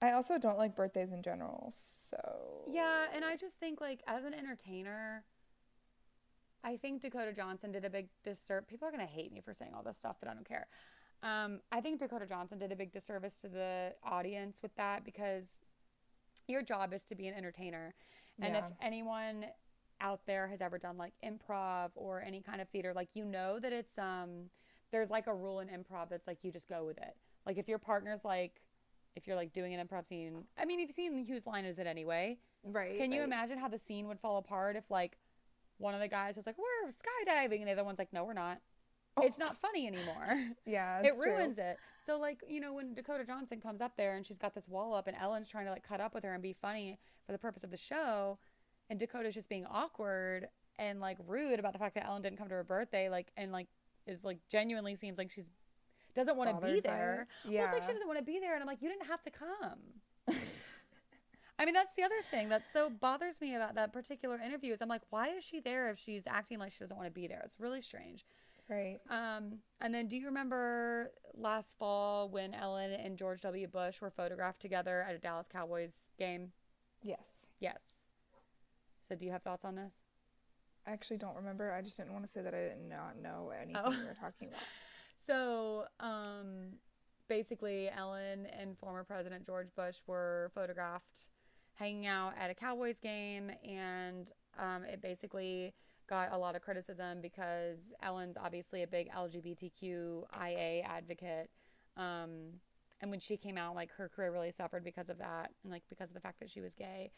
I 0.03 0.13
also 0.13 0.39
don't 0.39 0.59
like 0.59 0.77
birthdays 0.77 1.13
in 1.13 1.23
general, 1.23 1.73
so 1.73 2.65
Yeah, 2.69 3.07
and 3.15 3.25
I 3.25 3.37
just 3.37 3.55
think 3.57 3.81
like 3.81 4.03
as 4.07 4.25
an 4.25 4.35
entertainer, 4.35 5.25
I 6.63 6.77
think 6.77 7.01
Dakota 7.01 7.33
Johnson 7.33 7.73
did 7.73 7.85
a 7.85 7.91
big 7.91 8.09
disservice. 8.25 8.67
People 8.69 8.89
are 8.89 8.91
gonna 8.91 9.07
hate 9.07 9.33
me 9.33 9.41
for 9.41 9.55
saying 9.55 9.73
all 9.75 9.83
this 9.83 9.99
stuff, 9.99 10.17
but 10.21 10.29
I 10.29 10.35
don't 10.35 10.47
care. 10.47 10.67
Um, 11.23 11.61
I 11.73 11.81
think 11.81 11.99
Dakota 11.99 12.27
Johnson 12.27 12.59
did 12.59 12.73
a 12.73 12.77
big 12.77 12.93
disservice 12.93 13.37
to 13.37 13.49
the 13.49 13.95
audience 14.05 14.59
with 14.63 14.75
that 14.77 15.05
because 15.05 15.61
your 16.47 16.63
job 16.63 16.93
is 16.93 17.05
to 17.05 17.15
be 17.15 17.27
an 17.27 17.35
entertainer, 17.35 17.95
and 18.41 18.55
if 18.55 18.65
anyone 18.83 19.47
out 20.03 20.21
there 20.27 20.47
has 20.47 20.61
ever 20.61 20.77
done 20.77 20.99
like 20.99 21.15
improv 21.25 21.91
or 21.95 22.21
any 22.21 22.43
kind 22.43 22.61
of 22.61 22.69
theater, 22.69 22.93
like 22.95 23.09
you 23.15 23.25
know 23.25 23.59
that 23.59 23.73
it's 23.73 23.99
um 23.99 24.51
there's 24.93 25.11
like 25.11 25.27
a 25.27 25.35
rule 25.35 25.61
in 25.61 25.69
improv 25.69 26.11
that's 26.11 26.27
like 26.27 26.39
you 26.43 26.53
just 26.53 26.69
go 26.69 26.85
with 26.85 26.99
it. 26.99 27.17
Like 27.47 27.57
if 27.57 27.67
your 27.67 27.79
partner's 27.79 28.25
like 28.25 28.61
if 29.17 29.27
you're 29.27 29.37
like 29.37 29.53
doing 29.53 29.75
an 29.75 29.87
improv 29.87 30.07
scene, 30.07 30.45
I 30.59 30.65
mean, 30.65 30.79
you've 30.79 30.93
seen 30.93 31.27
whose 31.27 31.47
line 31.47 31.65
is 31.65 31.79
it 31.79 31.87
anyway? 31.87 32.39
right. 32.65 32.97
Can 32.97 33.13
you 33.13 33.21
right. 33.21 33.27
imagine 33.27 33.59
how 33.59 33.69
the 33.69 33.79
scene 33.79 34.07
would 34.09 34.21
fall 34.21 34.37
apart 34.39 34.77
if 34.77 34.91
like 34.91 35.17
one 35.79 35.95
of 35.95 36.01
the 36.01 36.09
guys 36.09 36.37
was 36.37 36.47
like, 36.47 36.57
"We're 36.59 36.91
skydiving," 36.91 37.59
and 37.59 37.69
the 37.69 37.73
other 37.73 37.85
one's 37.85 37.99
like, 37.99 38.13
"No, 38.13 38.25
we're 38.25 38.33
not." 38.33 38.61
Oh. 39.19 39.23
it's 39.25 39.39
not 39.39 39.57
funny 39.57 39.87
anymore. 39.87 40.45
Yeah, 40.67 41.01
it 41.03 41.07
it's 41.07 41.19
true. 41.19 41.35
ruins 41.35 41.59
it. 41.59 41.79
So 42.05 42.19
like, 42.19 42.43
you 42.49 42.61
know, 42.61 42.75
when 42.75 42.95
Dakota 42.95 43.25
Johnson 43.25 43.61
comes 43.61 43.81
up 43.81 43.97
there 43.97 44.17
and 44.17 44.27
she's 44.27 44.37
got 44.37 44.55
this 44.55 44.69
wall 44.69 44.95
up 44.95 45.07
and 45.07 45.17
Ellen's 45.17 45.49
trying 45.49 45.65
to 45.65 45.71
like 45.71 45.87
cut 45.87 46.01
up 46.01 46.15
with 46.15 46.23
her 46.25 46.35
and 46.35 46.43
be 46.43 46.53
funny 46.53 46.99
for 47.25 47.33
the 47.33 47.39
purpose 47.39 47.65
of 47.65 47.71
the 47.71 47.77
show 47.77 48.39
and 48.91 48.99
Dakota's 48.99 49.35
just 49.35 49.49
being 49.49 49.67
awkward 49.67 50.49
and 50.79 51.01
like 51.01 51.19
rude 51.27 51.59
about 51.59 51.73
the 51.73 51.79
fact 51.79 51.95
that 51.95 52.07
Ellen 52.07 52.23
didn't 52.23 52.37
come 52.39 52.49
to 52.49 52.55
her 52.55 52.65
birthday 52.65 53.09
like 53.09 53.29
and 53.37 53.53
like 53.53 53.69
is 54.07 54.23
like 54.25 54.39
genuinely 54.49 54.95
seems 54.95 55.19
like 55.19 55.31
she's 55.31 55.51
doesn't 56.17 56.37
want 56.37 56.61
to 56.61 56.67
be 56.67 56.81
there. 56.81 57.29
it? 57.45 57.51
Well, 57.55 57.65
it's 57.65 57.73
like 57.73 57.83
she 57.85 57.93
doesn't 57.93 58.07
want 58.09 58.19
to 58.19 58.25
be 58.25 58.39
there 58.41 58.55
and 58.55 58.63
I'm 58.63 58.67
like 58.67 58.83
you 58.83 58.89
didn't 58.89 59.07
have 59.07 59.23
to 59.23 59.31
come. 59.31 59.79
I 61.59 61.65
mean, 61.65 61.73
that's 61.73 61.95
the 61.95 62.03
other 62.03 62.21
thing 62.31 62.51
that 62.51 62.63
so 62.73 62.91
bothers 62.91 63.41
me 63.41 63.55
about 63.55 63.77
that 63.77 63.93
particular 63.93 64.39
interview 64.45 64.73
is 64.75 64.83
I'm 64.83 64.89
like, 64.89 65.01
why 65.11 65.29
is 65.31 65.43
she 65.45 65.61
there 65.61 65.89
if 65.89 65.99
she's 65.99 66.25
acting 66.27 66.59
like 66.59 66.73
she 66.73 66.81
doesn't 66.81 66.97
want 66.97 67.07
to 67.07 67.13
be 67.13 67.27
there? 67.27 67.41
It's 67.45 67.59
really 67.59 67.81
strange. 67.81 68.27
Right. 68.69 68.99
Um, 69.09 69.61
and 69.81 69.95
then 69.95 70.09
do 70.09 70.17
you 70.17 70.27
remember 70.27 71.13
last 71.35 71.75
fall 71.79 72.29
when 72.29 72.53
Ellen 72.53 72.91
and 72.93 73.17
George 73.17 73.41
W. 73.43 73.67
Bush 73.69 74.03
were 74.03 74.11
photographed 74.11 74.61
together 74.61 75.05
at 75.09 75.15
a 75.15 75.19
Dallas 75.19 75.47
Cowboys 75.51 76.11
game? 76.19 76.51
Yes. 77.03 77.27
Yes. 77.61 77.81
So 79.09 79.15
do 79.15 79.25
you 79.25 79.31
have 79.33 79.43
thoughts 79.43 79.65
on 79.65 79.77
this? 79.77 80.03
I 80.87 80.91
actually 80.93 81.17
don't 81.17 81.37
remember. 81.37 81.73
I 81.73 81.81
just 81.81 81.97
didn't 81.97 82.13
want 82.13 82.27
to 82.27 82.31
say 82.33 82.43
that 82.43 82.55
I 82.55 82.59
did 82.59 82.79
not 82.89 83.17
know 83.23 83.51
anything 83.57 83.81
Oh. 83.83 83.91
we 83.91 83.97
were 84.05 84.17
talking 84.21 84.49
about. 84.49 84.61
Um, 86.01 86.79
basically, 87.29 87.89
Ellen 87.91 88.47
and 88.47 88.77
former 88.79 89.05
President 89.05 89.45
George 89.47 89.69
Bush 89.77 89.99
were 90.07 90.51
photographed 90.55 91.31
hanging 91.75 92.07
out 92.07 92.33
at 92.39 92.51
a 92.51 92.55
Cowboys 92.55 92.99
game, 92.99 93.51
and 93.65 94.31
um, 94.59 94.85
it 94.85 95.03
basically 95.03 95.75
got 96.09 96.33
a 96.33 96.39
lot 96.39 96.55
of 96.55 96.63
criticism 96.63 97.21
because 97.21 97.91
Ellen's 98.03 98.37
obviously 98.37 98.83
a 98.83 98.87
big 98.87 99.11
LGBTQIA 99.11 100.85
advocate. 100.85 101.51
Um, 101.97 102.61
and 103.01 103.11
when 103.11 103.21
she 103.21 103.37
came 103.37 103.59
out, 103.59 103.75
like 103.75 103.91
her 103.93 104.09
career 104.09 104.33
really 104.33 104.51
suffered 104.51 104.85
because 104.85 105.11
of 105.11 105.19
that, 105.19 105.51
and 105.63 105.73
like 105.73 105.83
because 105.89 106.11
of 106.11 106.15
the 106.15 106.21
fact 106.21 106.41
that 106.41 106.51
she 106.51 106.61
was 106.61 106.75
gay. 106.75 107.11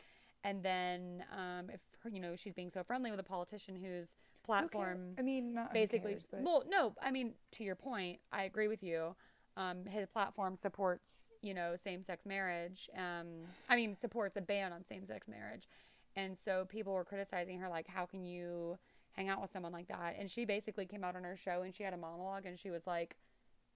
And 0.45 0.63
then, 0.63 1.25
um, 1.37 1.69
if 1.71 1.81
her, 2.03 2.11
you 2.11 2.21
know 2.21 2.37
she's 2.37 2.55
being 2.55 2.71
so 2.71 2.83
friendly 2.83 3.11
with 3.11 3.21
a 3.21 3.25
politician 3.25 3.77
whose 3.77 4.15
platform 4.45 5.15
I 5.19 5.23
mean, 5.23 5.55
not 5.55 5.73
basically 5.73 6.13
cares, 6.13 6.27
but 6.31 6.43
well 6.43 6.65
no 6.69 6.95
i 7.03 7.11
mean 7.11 7.35
to 7.53 7.65
your 7.65 7.75
point 7.75 8.21
i 8.33 8.45
agree 8.45 8.69
with 8.69 8.83
you. 8.83 9.15
Um, 9.57 9.87
his 9.87 10.09
platform 10.09 10.57
supports 10.57 11.29
you 11.43 11.53
know 11.53 11.75
same-sex 11.77 12.25
marriage 12.25 12.89
um, 12.97 13.27
i 13.69 13.75
mean 13.77 13.97
supports 13.97 14.37
a 14.37 14.41
ban 14.41 14.73
on 14.73 14.85
same-sex 14.85 15.27
marriage. 15.29 15.69
And 16.17 16.37
so 16.37 16.65
people 16.69 16.93
were 16.95 17.05
criticizing 17.05 17.59
her 17.61 17.69
like 17.69 17.89
how 17.89 18.07
can 18.07 18.25
you 18.25 18.79
hang 19.13 19.29
out 19.29 19.43
with 19.43 19.51
someone 19.51 19.73
like 19.73 19.89
that? 19.89 20.17
And 20.19 20.31
she 20.31 20.45
basically 20.45 20.87
came 20.87 21.03
out 21.03 21.17
on 21.17 21.25
her 21.25 21.37
show 21.37 21.63
and 21.63 21.75
she 21.75 21.83
had 21.83 21.93
a 21.93 21.97
monologue 21.97 22.47
and 22.47 22.59
she 22.59 22.71
was 22.71 22.87
like 22.87 23.17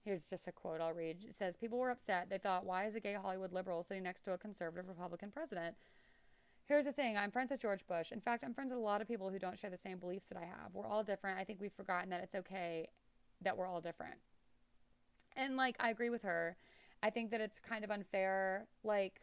here's 0.03 0.23
just 0.23 0.47
a 0.47 0.51
quote 0.51 0.81
i'll 0.81 0.93
read. 0.93 1.17
It 1.27 1.35
says 1.35 1.55
people 1.57 1.77
were 1.77 1.91
upset. 1.91 2.29
They 2.29 2.37
thought 2.37 2.65
why 2.65 2.85
is 2.85 2.95
a 2.95 2.99
gay 2.99 3.13
hollywood 3.21 3.51
liberal 3.51 3.83
sitting 3.83 4.03
next 4.03 4.21
to 4.21 4.33
a 4.33 4.37
conservative 4.37 4.87
republican 4.87 5.29
president 5.29 5.75
Here's 6.65 6.85
the 6.85 6.93
thing 6.93 7.17
I'm 7.17 7.31
friends 7.31 7.51
with 7.51 7.61
George 7.61 7.85
Bush. 7.87 8.11
In 8.11 8.21
fact, 8.21 8.43
I'm 8.43 8.53
friends 8.53 8.71
with 8.71 8.79
a 8.79 8.83
lot 8.83 9.01
of 9.01 9.07
people 9.07 9.29
who 9.29 9.37
don't 9.37 9.59
share 9.59 9.69
the 9.69 9.77
same 9.77 9.97
beliefs 9.97 10.27
that 10.27 10.37
I 10.37 10.45
have. 10.45 10.73
We're 10.73 10.87
all 10.87 11.03
different. 11.03 11.39
I 11.39 11.43
think 11.43 11.59
we've 11.59 11.73
forgotten 11.73 12.09
that 12.11 12.21
it's 12.23 12.35
okay 12.35 12.87
that 13.41 13.57
we're 13.57 13.67
all 13.67 13.81
different. 13.81 14.15
And 15.35 15.57
like, 15.57 15.75
I 15.79 15.89
agree 15.89 16.09
with 16.09 16.23
her. 16.23 16.55
I 17.01 17.09
think 17.09 17.31
that 17.31 17.41
it's 17.41 17.59
kind 17.59 17.83
of 17.83 17.91
unfair. 17.91 18.67
Like, 18.83 19.19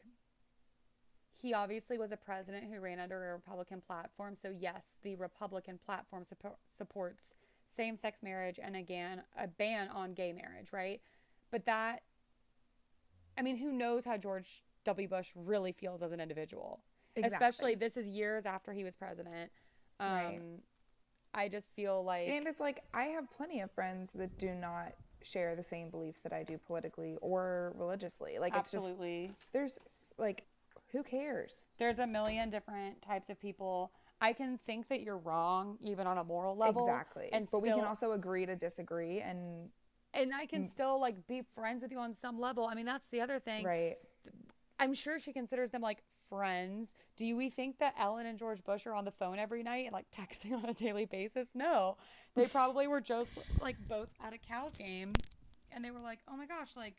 he 1.40 1.54
obviously 1.54 1.96
was 1.96 2.12
a 2.12 2.16
president 2.16 2.64
who 2.70 2.78
ran 2.78 3.00
under 3.00 3.30
a 3.30 3.32
Republican 3.32 3.80
platform. 3.80 4.36
So, 4.40 4.54
yes, 4.56 4.98
the 5.02 5.16
Republican 5.16 5.78
platform 5.84 6.24
support, 6.24 6.56
supports 6.68 7.34
same 7.74 7.96
sex 7.96 8.22
marriage 8.22 8.58
and 8.62 8.76
again, 8.76 9.22
a 9.38 9.46
ban 9.46 9.88
on 9.88 10.12
gay 10.12 10.32
marriage, 10.32 10.72
right? 10.72 11.00
But 11.50 11.64
that, 11.64 12.02
I 13.38 13.42
mean, 13.42 13.56
who 13.56 13.72
knows 13.72 14.04
how 14.04 14.18
George 14.18 14.62
W. 14.84 15.08
Bush 15.08 15.30
really 15.34 15.72
feels 15.72 16.02
as 16.02 16.12
an 16.12 16.20
individual? 16.20 16.80
Exactly. 17.16 17.34
especially 17.34 17.74
this 17.74 17.96
is 17.96 18.06
years 18.06 18.46
after 18.46 18.72
he 18.72 18.84
was 18.84 18.94
president. 18.94 19.50
Um, 19.98 20.08
Right. 20.08 20.40
I 21.32 21.48
just 21.48 21.74
feel 21.76 22.02
like 22.02 22.28
And 22.28 22.46
it's 22.46 22.60
like 22.60 22.82
I 22.92 23.04
have 23.04 23.30
plenty 23.30 23.60
of 23.60 23.70
friends 23.70 24.10
that 24.14 24.36
do 24.38 24.52
not 24.54 24.94
share 25.22 25.54
the 25.54 25.62
same 25.62 25.90
beliefs 25.90 26.20
that 26.22 26.32
I 26.32 26.42
do 26.42 26.58
politically 26.58 27.18
or 27.20 27.72
religiously. 27.76 28.38
Like 28.38 28.56
it's 28.56 28.72
just 28.72 28.84
absolutely 28.84 29.32
there's 29.52 29.78
like 30.18 30.44
who 30.92 31.02
cares? 31.04 31.66
there's 31.78 32.00
a 32.00 32.06
million 32.06 32.50
different 32.50 33.00
types 33.02 33.30
of 33.30 33.40
people. 33.40 33.92
I 34.20 34.32
can 34.32 34.58
think 34.66 34.88
that 34.88 35.02
you're 35.02 35.18
wrong 35.18 35.78
even 35.80 36.06
on 36.06 36.18
a 36.18 36.24
moral 36.24 36.56
level. 36.56 36.82
exactly. 36.84 37.28
And 37.32 37.48
but 37.50 37.62
we 37.62 37.68
can 37.68 37.84
also 37.84 38.12
agree 38.12 38.44
to 38.46 38.56
disagree 38.56 39.20
and 39.20 39.70
and 40.12 40.34
I 40.34 40.46
can 40.46 40.68
still 40.68 41.00
like 41.00 41.28
be 41.28 41.42
friends 41.54 41.82
with 41.82 41.92
you 41.92 41.98
on 41.98 42.12
some 42.12 42.40
level. 42.40 42.66
I 42.66 42.74
mean, 42.74 42.86
that's 42.86 43.06
the 43.06 43.20
other 43.20 43.38
thing. 43.38 43.64
right. 43.64 43.96
I'm 44.80 44.94
sure 44.94 45.18
she 45.20 45.32
considers 45.32 45.70
them 45.70 45.82
like 45.82 46.02
friends. 46.30 46.94
Do 47.16 47.36
we 47.36 47.50
think 47.50 47.78
that 47.80 47.94
Ellen 47.98 48.24
and 48.24 48.38
George 48.38 48.64
Bush 48.64 48.86
are 48.86 48.94
on 48.94 49.04
the 49.04 49.10
phone 49.10 49.38
every 49.38 49.62
night 49.62 49.84
and 49.84 49.92
like 49.92 50.06
texting 50.16 50.52
on 50.52 50.70
a 50.70 50.74
daily 50.74 51.04
basis? 51.04 51.48
No. 51.54 51.98
They 52.34 52.46
probably 52.46 52.86
were 52.86 53.00
just 53.00 53.36
like 53.60 53.76
both 53.88 54.08
at 54.24 54.32
a 54.32 54.38
Cows 54.38 54.76
game 54.76 55.12
and 55.72 55.84
they 55.84 55.90
were 55.90 56.00
like, 56.00 56.20
oh 56.28 56.36
my 56.36 56.46
gosh, 56.46 56.70
like, 56.76 56.94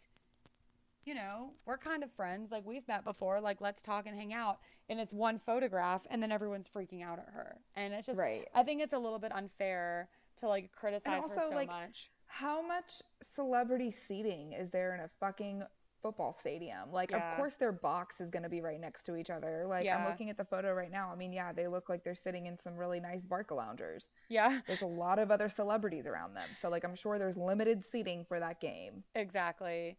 you 1.06 1.16
know, 1.16 1.52
we're 1.66 1.78
kind 1.78 2.04
of 2.04 2.12
friends. 2.12 2.52
Like, 2.52 2.64
we've 2.66 2.88
met 2.88 3.04
before. 3.04 3.42
Like, 3.42 3.60
let's 3.60 3.82
talk 3.82 4.06
and 4.06 4.16
hang 4.16 4.34
out. 4.34 4.60
And 4.88 5.00
it's 5.00 5.12
one 5.12 5.40
photograph 5.40 6.06
and 6.12 6.22
then 6.22 6.32
everyone's 6.32 6.70
freaking 6.70 7.04
out 7.04 7.18
at 7.18 7.34
her. 7.34 7.58
And 7.76 7.94
it's 7.94 8.06
just, 8.06 8.20
Right. 8.20 8.48
I 8.54 8.64
think 8.64 8.82
it's 8.82 8.94
a 8.94 9.00
little 9.00 9.18
bit 9.18 9.32
unfair 9.34 10.10
to 10.38 10.48
like 10.48 10.72
criticize 10.74 11.14
her 11.14 11.22
also, 11.22 11.50
so 11.50 11.56
like, 11.56 11.70
much. 11.70 12.12
How 12.28 12.66
much 12.66 13.02
celebrity 13.22 13.92
seating 13.92 14.54
is 14.54 14.70
there 14.70 14.94
in 14.94 15.02
a 15.02 15.10
fucking 15.20 15.64
football 16.02 16.34
stadium? 16.34 16.92
Like, 16.92 17.12
Yeah. 17.12 17.32
of 17.32 17.38
course, 17.38 17.56
their 17.56 17.72
box 17.72 18.20
is 18.22 18.30
going 18.32 18.44
to 18.44 18.50
be 18.50 18.62
right 18.62 18.80
next 18.80 19.04
to 19.04 19.16
each 19.16 19.30
other. 19.30 19.66
Like, 19.68 19.88
I'm 19.88 20.06
looking 20.06 20.30
at 20.30 20.38
the 20.38 20.46
photo 20.46 20.74
right 20.74 20.92
now. 20.92 21.12
I 21.12 21.16
mean, 21.16 21.32
yeah, 21.34 21.52
they 21.54 21.68
look 21.68 21.90
like 21.90 22.04
they're 22.04 22.16
sitting 22.16 22.46
in 22.48 22.60
some 22.60 22.76
really 22.78 23.00
nice 23.00 23.26
Barcaloungers. 23.26 24.10
Yeah, 24.30 24.60
There's 24.68 24.82
a 24.82 24.86
lot 24.88 25.20
of 25.20 25.32
other 25.32 25.50
celebrities 25.50 26.08
around 26.08 26.34
them. 26.34 26.48
So, 26.56 26.70
like, 26.70 26.84
I'm 26.84 26.96
sure 26.96 27.18
there's 27.20 27.38
limited 27.38 27.86
seating 27.86 28.26
for 28.26 28.40
that 28.40 28.60
game. 28.60 29.04
Exactly. 29.16 29.98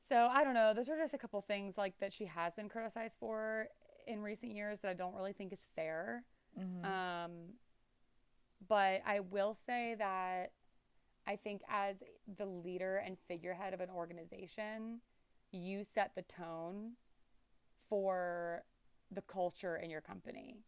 So 0.00 0.26
I 0.30 0.44
don't 0.44 0.52
know. 0.54 0.74
Those 0.74 0.90
are 0.90 0.98
just 0.98 1.14
a 1.14 1.18
couple 1.18 1.40
things 1.40 1.78
like 1.78 1.98
that 2.00 2.12
she 2.12 2.26
has 2.26 2.54
been 2.54 2.68
criticized 2.68 3.16
for 3.18 3.68
in 4.06 4.20
recent 4.20 4.52
years 4.52 4.80
that 4.80 4.90
I 4.90 4.94
don't 4.94 5.14
really 5.14 5.32
think 5.32 5.50
is 5.52 5.66
fair. 5.74 6.24
Mhm. 6.58 6.84
Um, 6.84 7.54
but 8.68 9.00
I 9.06 9.20
will 9.20 9.54
say 9.54 9.94
that 9.94 10.52
I 11.26 11.36
think 11.36 11.62
as 11.70 12.02
the 12.36 12.44
leader 12.44 12.96
and 12.98 13.18
figurehead 13.28 13.72
of 13.72 13.80
an 13.80 13.88
organization, 13.88 15.00
you 15.54 15.84
set 15.84 16.14
the 16.14 16.22
tone 16.22 16.92
for 17.88 18.64
the 19.10 19.22
culture 19.22 19.76
in 19.76 19.90
your 19.90 20.00
company. 20.00 20.58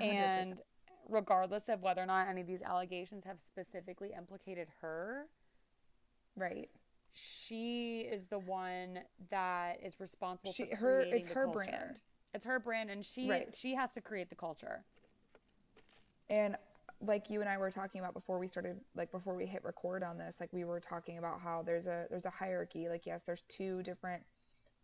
100%. 0.00 0.04
And 0.04 0.58
regardless 1.08 1.68
of 1.68 1.82
whether 1.82 2.02
or 2.02 2.06
not 2.06 2.28
any 2.28 2.40
of 2.42 2.46
these 2.46 2.62
allegations 2.62 3.24
have 3.24 3.40
specifically 3.40 4.12
implicated 4.16 4.68
her, 4.80 5.26
right. 6.36 6.70
she 7.12 8.00
is 8.02 8.26
the 8.28 8.38
one 8.38 9.00
that 9.30 9.78
is 9.82 9.98
responsible 9.98 10.52
She- 10.52 10.66
for 10.66 10.76
her- 10.76 11.00
it's 11.00 11.28
her 11.28 11.44
culture. 11.46 11.70
brand. 11.70 12.00
It's 12.34 12.44
her 12.44 12.60
brand, 12.60 12.90
and 12.90 13.04
she 13.04 13.28
Right. 13.28 13.56
she 13.56 13.74
has 13.74 13.90
to 13.92 14.00
create 14.00 14.28
the 14.28 14.36
culture. 14.36 14.84
And 16.28 16.56
like 17.00 17.30
you 17.30 17.40
and 17.40 17.48
I 17.48 17.56
were 17.58 17.70
talking 17.70 18.00
about 18.00 18.14
before 18.14 18.38
we 18.38 18.48
started, 18.48 18.80
like 18.96 19.12
before 19.12 19.34
we 19.34 19.46
hit 19.46 19.62
record 19.64 20.02
on 20.02 20.18
this, 20.18 20.40
like 20.40 20.52
we 20.52 20.64
were 20.64 20.80
talking 20.80 21.18
about 21.18 21.40
how 21.40 21.62
there's 21.64 21.86
a 21.86 22.06
there's 22.10 22.26
a 22.26 22.30
hierarchy. 22.30 22.88
Like 22.88 23.06
yes, 23.06 23.22
there's 23.22 23.42
two 23.48 23.82
different 23.82 24.22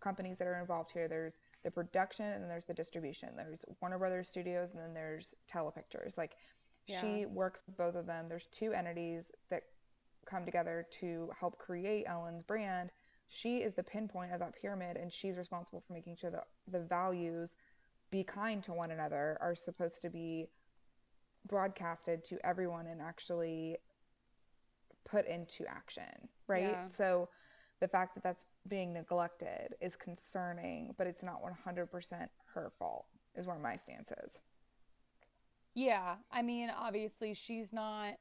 companies 0.00 0.38
that 0.38 0.46
are 0.46 0.60
involved 0.60 0.92
here. 0.92 1.08
There's 1.08 1.40
the 1.64 1.70
production 1.70 2.26
and 2.26 2.42
then 2.42 2.48
there's 2.48 2.66
the 2.66 2.74
distribution. 2.74 3.30
There's 3.36 3.64
Warner 3.80 3.98
Brothers 3.98 4.28
Studios 4.28 4.70
and 4.72 4.80
then 4.80 4.94
there's 4.94 5.34
Telepictures. 5.50 6.16
Like 6.16 6.36
Yeah. 6.86 7.00
she 7.00 7.26
works 7.26 7.62
with 7.66 7.76
both 7.76 7.94
of 7.94 8.06
them. 8.06 8.28
There's 8.28 8.46
two 8.46 8.72
entities 8.72 9.32
that 9.48 9.62
come 10.26 10.44
together 10.44 10.86
to 10.90 11.30
help 11.38 11.58
create 11.58 12.04
Ellen's 12.06 12.42
brand. 12.42 12.90
She 13.28 13.62
is 13.62 13.74
the 13.74 13.82
pinpoint 13.82 14.32
of 14.32 14.40
that 14.40 14.54
pyramid 14.54 14.96
and 14.96 15.12
she's 15.12 15.36
responsible 15.36 15.80
for 15.80 15.92
making 15.94 16.16
sure 16.16 16.30
that 16.30 16.48
the 16.68 16.80
values 16.80 17.56
be 18.10 18.22
kind 18.22 18.62
to 18.62 18.72
one 18.72 18.90
another 18.90 19.38
are 19.40 19.54
supposed 19.54 20.02
to 20.02 20.10
be 20.10 20.46
broadcasted 21.46 22.24
to 22.24 22.38
everyone 22.44 22.86
and 22.86 23.00
actually 23.00 23.76
put 25.04 25.26
into 25.26 25.66
action, 25.66 26.28
right? 26.46 26.62
Yeah. 26.62 26.86
So 26.86 27.28
the 27.80 27.88
fact 27.88 28.14
that 28.14 28.22
that's 28.22 28.46
being 28.68 28.92
neglected 28.92 29.74
is 29.80 29.96
concerning, 29.96 30.94
but 30.96 31.06
it's 31.06 31.22
not 31.22 31.40
100% 31.42 32.28
her 32.54 32.72
fault, 32.78 33.06
is 33.36 33.46
where 33.46 33.58
my 33.58 33.76
stance 33.76 34.12
is. 34.24 34.40
Yeah, 35.74 36.14
I 36.30 36.42
mean, 36.42 36.70
obviously, 36.70 37.34
she's 37.34 37.72
not. 37.72 38.14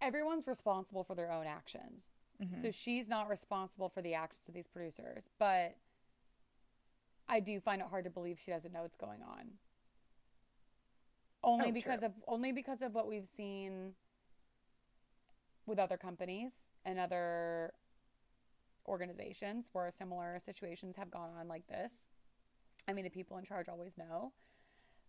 Everyone's 0.00 0.46
responsible 0.46 1.02
for 1.02 1.14
their 1.14 1.32
own 1.32 1.46
actions. 1.46 2.12
Mm-hmm. 2.42 2.62
So 2.62 2.70
she's 2.70 3.08
not 3.08 3.28
responsible 3.28 3.88
for 3.88 4.02
the 4.02 4.14
actions 4.14 4.46
of 4.46 4.54
these 4.54 4.68
producers. 4.68 5.28
But 5.38 5.76
I 7.28 7.40
do 7.40 7.58
find 7.60 7.80
it 7.80 7.88
hard 7.88 8.04
to 8.04 8.10
believe 8.10 8.38
she 8.38 8.50
doesn't 8.50 8.72
know 8.72 8.82
what's 8.82 8.94
going 8.94 9.22
on. 9.22 9.48
Only 11.42 11.70
Oh, 11.70 11.72
because 11.72 12.02
true. 12.02 12.02
of 12.02 12.12
only 12.26 12.52
because 12.52 12.82
of 12.82 12.94
what 12.94 13.06
we've 13.08 13.28
seen 13.28 13.94
with 15.66 15.78
other 15.78 15.96
companies 15.96 16.52
and 16.84 16.98
other 16.98 17.72
organizations 18.86 19.68
where 19.72 19.90
similar 19.90 20.38
situations 20.44 20.96
have 20.96 21.10
gone 21.10 21.30
on 21.38 21.48
like 21.48 21.66
this. 21.68 22.08
I 22.88 22.92
mean, 22.92 23.04
the 23.04 23.10
people 23.10 23.38
in 23.38 23.44
charge 23.44 23.68
always 23.68 23.98
know. 23.98 24.32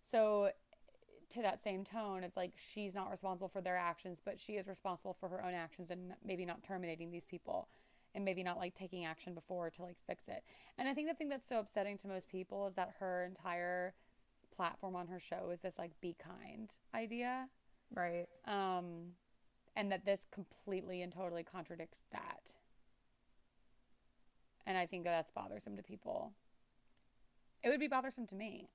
So, 0.01 0.51
to 1.31 1.41
that 1.41 1.61
same 1.61 1.83
tone, 1.85 2.23
it's 2.23 2.37
like 2.37 2.53
she's 2.55 2.95
not 2.95 3.11
responsible 3.11 3.49
for 3.49 3.61
their 3.61 3.77
actions, 3.77 4.19
but 4.23 4.39
she 4.39 4.53
is 4.53 4.67
responsible 4.67 5.13
for 5.13 5.29
her 5.29 5.43
own 5.43 5.53
actions 5.53 5.91
and 5.91 6.13
maybe 6.25 6.45
not 6.45 6.63
terminating 6.63 7.11
these 7.11 7.25
people 7.25 7.69
and 8.15 8.25
maybe 8.25 8.43
not 8.43 8.57
like 8.57 8.75
taking 8.75 9.05
action 9.05 9.33
before 9.35 9.69
to 9.71 9.83
like 9.83 9.97
fix 10.07 10.27
it. 10.27 10.43
And 10.77 10.87
I 10.87 10.93
think 10.93 11.07
the 11.09 11.13
thing 11.15 11.29
that's 11.29 11.47
so 11.47 11.59
upsetting 11.59 11.97
to 11.99 12.07
most 12.07 12.29
people 12.29 12.67
is 12.67 12.75
that 12.75 12.95
her 12.99 13.25
entire 13.25 13.93
platform 14.60 14.93
on 14.93 15.08
her 15.08 15.22
show 15.22 15.52
is 15.54 15.62
this 15.62 15.80
like 15.80 15.91
be 16.02 16.17
kind 16.22 16.69
idea. 16.93 17.48
Right. 17.95 18.26
Um, 18.45 19.13
and 19.78 19.89
that 19.89 20.04
this 20.04 20.26
completely 20.34 21.02
and 21.02 21.13
totally 21.13 21.43
contradicts 21.43 22.00
that. 22.12 22.52
And 24.67 24.78
I 24.78 24.86
think 24.86 25.06
that 25.06 25.12
that's 25.12 25.32
bothersome 25.32 25.78
to 25.78 25.82
people. 25.82 26.34
It 27.63 27.69
would 27.69 27.80
be 27.80 27.88
bothersome 27.88 28.28
to 28.28 28.36
me. 28.36 28.67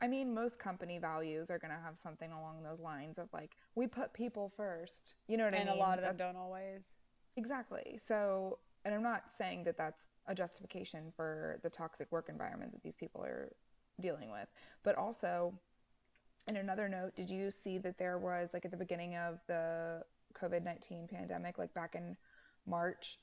I 0.00 0.08
mean, 0.08 0.32
most 0.32 0.58
company 0.58 0.98
values 0.98 1.50
are 1.50 1.58
going 1.58 1.72
to 1.72 1.80
have 1.84 1.98
something 1.98 2.32
along 2.32 2.62
those 2.62 2.80
lines 2.80 3.18
of 3.18 3.28
like, 3.34 3.54
we 3.74 3.86
put 3.86 4.14
people 4.14 4.50
first. 4.56 5.16
You 5.28 5.36
know 5.36 5.44
what 5.44 5.52
and 5.52 5.68
I 5.68 5.72
mean? 5.72 5.78
a 5.78 5.84
lot 5.84 5.98
of 5.98 6.04
them 6.04 6.16
don't 6.16 6.36
always. 6.36 6.96
Exactly. 7.36 7.98
So, 8.02 8.60
and 8.86 8.94
I'm 8.94 9.02
not 9.02 9.24
saying 9.30 9.64
that 9.64 9.76
that's 9.76 10.08
a 10.26 10.34
justification 10.34 11.12
for 11.14 11.58
the 11.62 11.68
toxic 11.68 12.10
work 12.10 12.30
environment 12.30 12.72
that 12.72 12.82
these 12.82 12.96
people 12.96 13.22
are 13.22 13.52
dealing 14.00 14.30
with, 14.30 14.48
but 14.82 14.96
also, 14.96 15.58
in 16.48 16.56
another 16.56 16.88
note, 16.88 17.16
did 17.16 17.30
you 17.30 17.50
see 17.50 17.78
that 17.78 17.98
there 17.98 18.18
was 18.18 18.50
like 18.54 18.64
at 18.64 18.70
the 18.70 18.76
beginning 18.76 19.16
of 19.16 19.40
the 19.48 20.02
COVID 20.34 20.62
19 20.64 21.08
pandemic, 21.08 21.58
like 21.58 21.74
back 21.74 21.94
in 21.94 22.16
March? 22.66 23.18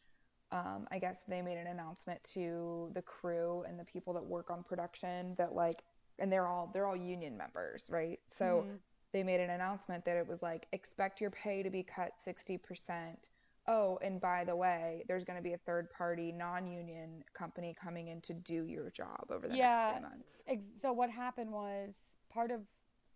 Um, 0.51 0.87
I 0.91 0.99
guess 0.99 1.21
they 1.27 1.41
made 1.41 1.57
an 1.57 1.67
announcement 1.67 2.23
to 2.35 2.91
the 2.93 3.01
crew 3.01 3.63
and 3.67 3.79
the 3.79 3.85
people 3.85 4.13
that 4.13 4.23
work 4.23 4.51
on 4.51 4.63
production 4.63 5.35
that 5.37 5.53
like, 5.53 5.83
and 6.19 6.31
they're 6.31 6.47
all 6.47 6.69
they're 6.73 6.85
all 6.85 6.95
union 6.95 7.37
members, 7.37 7.89
right? 7.91 8.19
So 8.29 8.67
Mhm. 8.67 8.79
they 9.13 9.23
made 9.23 9.39
an 9.39 9.49
announcement 9.51 10.05
that 10.05 10.17
it 10.17 10.27
was 10.27 10.41
like 10.41 10.67
expect 10.71 11.21
your 11.21 11.31
pay 11.31 11.63
to 11.63 11.69
be 11.69 11.83
cut 11.83 12.19
60%. 12.19 13.29
Oh, 13.65 13.97
and 14.01 14.19
by 14.19 14.43
the 14.43 14.55
way, 14.55 15.03
there's 15.07 15.23
going 15.23 15.37
to 15.37 15.43
be 15.43 15.53
a 15.53 15.57
third 15.57 15.89
party 15.89 16.31
non 16.31 16.67
union 16.67 17.23
company 17.33 17.73
coming 17.81 18.09
in 18.09 18.19
to 18.21 18.33
do 18.33 18.65
your 18.65 18.89
job 18.89 19.25
over 19.29 19.47
the 19.47 19.55
Yeah. 19.55 19.71
next 19.73 19.91
three 19.99 20.09
months. 20.09 20.43
Ex- 20.47 20.81
so 20.81 20.91
what 20.91 21.09
happened 21.09 21.51
was 21.51 21.95
part 22.29 22.51
of 22.51 22.61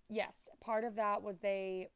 yes, 0.10 0.48
part 0.62 0.84
of 0.86 0.96
that 0.96 1.22
was 1.22 1.40
they 1.40 1.90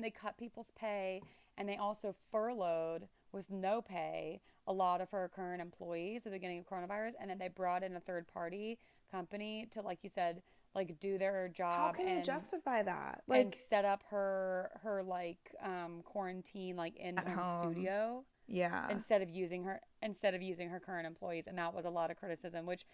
they 0.00 0.10
cut 0.10 0.36
people's 0.38 0.72
pay 0.74 1.22
and 1.56 1.68
they 1.68 1.76
also 1.76 2.12
furloughed 2.32 3.06
with 3.30 3.50
no 3.50 3.80
pay 3.80 4.40
a 4.66 4.72
lot 4.72 5.00
of 5.00 5.10
her 5.10 5.30
current 5.32 5.62
employees 5.62 6.26
at 6.26 6.32
the 6.32 6.38
beginning 6.38 6.58
of 6.58 6.66
coronavirus 6.66 7.12
and 7.20 7.30
then 7.30 7.38
they 7.38 7.48
brought 7.48 7.82
in 7.84 7.94
a 7.94 8.00
third 8.00 8.26
party 8.26 8.78
company 9.10 9.66
to 9.70 9.80
like 9.82 9.98
you 10.02 10.10
said 10.12 10.42
like 10.74 10.98
do 11.00 11.18
their 11.18 11.48
job 11.48 11.74
How 11.74 11.92
can 11.92 12.08
you 12.08 12.22
justify 12.22 12.82
that? 12.82 13.22
and 13.28 13.46
Like, 13.46 13.54
set 13.68 13.84
up 13.84 14.02
her 14.10 14.70
her 14.82 15.02
like 15.02 15.54
um 15.62 16.02
quarantine 16.04 16.76
like 16.76 16.96
in 16.96 17.16
home 17.16 17.26
home. 17.36 17.72
studio 17.72 18.24
yeah. 18.46 18.88
instead 18.90 19.22
of 19.22 19.30
using 19.30 19.64
her 19.64 19.80
instead 20.02 20.34
of 20.34 20.42
using 20.42 20.68
her 20.70 20.80
current 20.80 21.06
employees 21.06 21.46
and 21.46 21.58
that 21.58 21.74
was 21.74 21.84
a 21.84 21.90
lot 21.90 22.10
of 22.10 22.16
criticism 22.16 22.66
which 22.66 22.84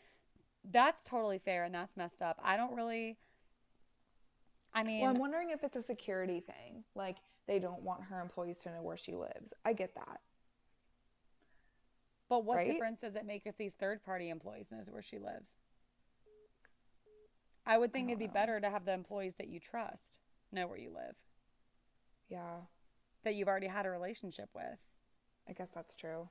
that's 0.71 1.03
totally 1.03 1.39
fair 1.39 1.65
and 1.65 1.75
that's 1.75 1.97
messed 1.97 2.21
up 2.21 2.39
i 2.43 2.57
don't 2.57 2.75
really 2.75 3.17
i 4.75 4.83
mean 4.83 5.01
Well, 5.03 5.11
I'm 5.11 5.19
wondering 5.19 5.51
if 5.51 5.63
it's 5.65 5.77
a 5.77 5.83
security 5.83 6.41
thing. 6.41 6.85
Like, 6.95 7.17
they 7.47 7.59
don't 7.59 7.83
want 7.83 8.03
her 8.05 8.21
employees 8.21 8.59
to 8.61 8.71
know 8.71 8.83
where 8.83 8.97
she 8.99 9.15
lives. 9.15 9.55
I 9.65 9.73
get 9.73 9.95
that. 9.95 10.21
but 12.29 12.45
what 12.45 12.57
right? 12.59 12.71
difference 12.71 13.01
does 13.01 13.17
it 13.17 13.25
make 13.25 13.47
if 13.47 13.57
these 13.57 13.73
third 13.75 14.05
party 14.05 14.29
employees 14.29 14.67
knows 14.71 14.91
where 14.91 15.01
she 15.03 15.19
lives 15.19 15.57
i 17.69 17.79
would 17.79 17.93
think 17.93 18.09
don't 18.09 18.11
it'd 18.11 18.19
be 18.19 18.27
know. 18.27 18.33
better 18.33 18.61
to 18.61 18.71
have 18.71 18.85
the 18.87 18.93
employees 18.95 19.37
that 19.37 19.49
you 19.49 19.61
trust 19.61 20.19
know 20.53 20.67
where 20.67 20.79
you 20.79 20.91
live 20.91 21.17
Yeah, 22.31 22.67
that 23.25 23.35
you've 23.37 23.49
already 23.49 23.69
had 23.69 23.87
a 23.87 23.91
relationship 23.91 24.51
with 24.55 24.81
I 25.49 25.53
guess 25.55 25.71
that's 25.75 25.97
true. 25.97 26.31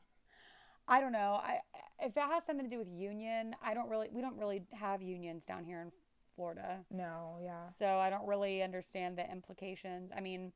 I 0.87 1.01
don't 1.01 1.11
know. 1.11 1.39
I 1.43 1.59
if 1.99 2.13
that 2.15 2.31
has 2.31 2.45
something 2.45 2.65
to 2.65 2.69
do 2.71 2.79
with 2.79 2.89
union, 2.89 3.55
I 3.63 3.73
don't 3.73 3.89
really 3.89 4.09
we 4.11 4.21
don't 4.21 4.37
really 4.37 4.63
have 4.73 5.01
unions 5.01 5.45
down 5.45 5.65
here 5.65 5.81
in 5.81 5.91
Florida. 6.35 6.85
No, 6.91 7.37
yeah. 7.41 7.69
So 7.77 7.97
I 7.99 8.09
don't 8.09 8.27
really 8.27 8.63
understand 8.63 9.17
the 9.17 9.29
implications. 9.29 10.11
I 10.15 10.21
mean, 10.21 10.53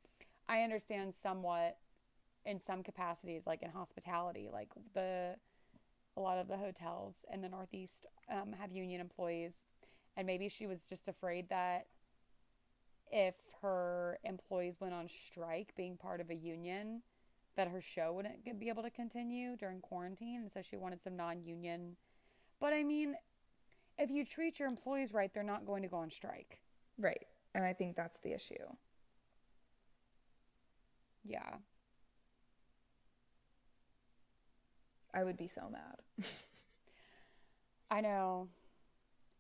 I 0.47 0.61
understand 0.63 1.13
somewhat 1.21 1.77
in 2.45 2.59
some 2.59 2.83
capacities 2.83 3.43
like 3.45 3.63
in 3.63 3.71
hospitality, 3.71 4.49
like 4.51 4.69
the 4.93 5.35
a 6.17 6.21
lot 6.21 6.39
of 6.39 6.47
the 6.47 6.57
hotels 6.57 7.25
in 7.33 7.41
the 7.41 7.49
Northeast 7.49 8.05
um, 8.31 8.53
have 8.59 8.71
union 8.71 9.01
employees 9.01 9.65
and 10.17 10.27
maybe 10.27 10.49
she 10.49 10.67
was 10.67 10.81
just 10.83 11.07
afraid 11.07 11.49
that 11.49 11.87
if 13.11 13.35
her 13.61 14.17
employees 14.23 14.77
went 14.79 14.93
on 14.93 15.07
strike 15.07 15.73
being 15.75 15.97
part 15.97 16.21
of 16.21 16.29
a 16.29 16.35
union 16.35 17.01
that 17.57 17.67
her 17.67 17.81
show 17.81 18.13
wouldn't 18.13 18.59
be 18.59 18.69
able 18.69 18.83
to 18.83 18.89
continue 18.89 19.55
during 19.57 19.81
quarantine 19.81 20.41
and 20.41 20.51
so 20.51 20.61
she 20.61 20.77
wanted 20.77 21.01
some 21.01 21.15
non-union 21.17 21.95
but 22.59 22.73
i 22.73 22.83
mean 22.83 23.15
if 23.99 24.09
you 24.11 24.25
treat 24.25 24.59
your 24.59 24.67
employees 24.69 25.13
right 25.13 25.33
they're 25.33 25.43
not 25.43 25.65
going 25.65 25.81
to 25.83 25.89
go 25.89 25.97
on 25.97 26.09
strike 26.09 26.59
Right. 26.97 27.25
And 27.55 27.65
I 27.65 27.73
think 27.73 27.95
that's 27.95 28.19
the 28.19 28.33
issue. 28.33 28.55
yeah 31.23 31.57
I 35.13 35.23
would 35.23 35.37
be 35.37 35.47
so 35.47 35.69
mad. 35.69 36.01
i 37.91 38.01
know 38.01 38.47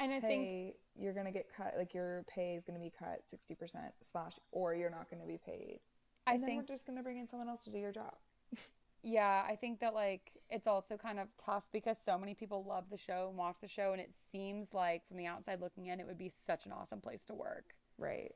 and 0.01 0.13
i 0.13 0.19
think 0.19 0.75
you're 0.99 1.13
gonna 1.13 1.31
get 1.31 1.47
cut. 1.55 1.73
Like 1.77 1.93
your 1.93 2.25
pay 2.27 2.55
is 2.55 2.65
gonna 2.65 2.79
be 2.79 2.91
cut 2.97 3.21
sixty 3.29 3.55
percent 3.55 3.93
slash, 4.11 4.33
or 4.51 4.75
you're 4.75 4.89
not 4.89 5.09
gonna 5.09 5.25
be 5.25 5.37
paid. 5.43 5.79
i 6.27 6.33
And 6.33 6.43
think 6.45 6.57
we're 6.69 6.75
just 6.75 6.85
gonna 6.85 7.01
bring 7.01 7.17
in 7.17 7.27
someone 7.29 7.47
else 7.49 7.63
to 7.63 7.69
do 7.71 7.77
your 7.79 7.93
job. 7.93 8.13
yeah 9.03 9.43
i 9.49 9.55
think 9.55 9.79
that 9.79 9.93
like 9.95 10.31
it's 10.49 10.67
also 10.67 10.97
kind 10.97 11.19
of 11.19 11.27
tough 11.43 11.63
because 11.71 11.97
so 11.97 12.17
many 12.19 12.35
people 12.35 12.63
love 12.67 12.85
the 12.91 12.97
show 12.97 13.27
and 13.29 13.37
watch 13.37 13.55
the 13.61 13.67
show 13.67 13.93
and 13.93 14.01
it 14.01 14.11
seems 14.31 14.73
like 14.73 15.07
from 15.07 15.17
the 15.17 15.25
outside 15.25 15.59
looking 15.61 15.87
in 15.87 15.99
it 15.99 16.05
would 16.05 16.17
be 16.19 16.29
such 16.29 16.65
an 16.67 16.71
awesome 16.71 16.99
place 17.01 17.25
to 17.25 17.33
work 17.33 17.73
Right. 17.97 18.33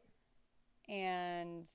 and 0.90 1.68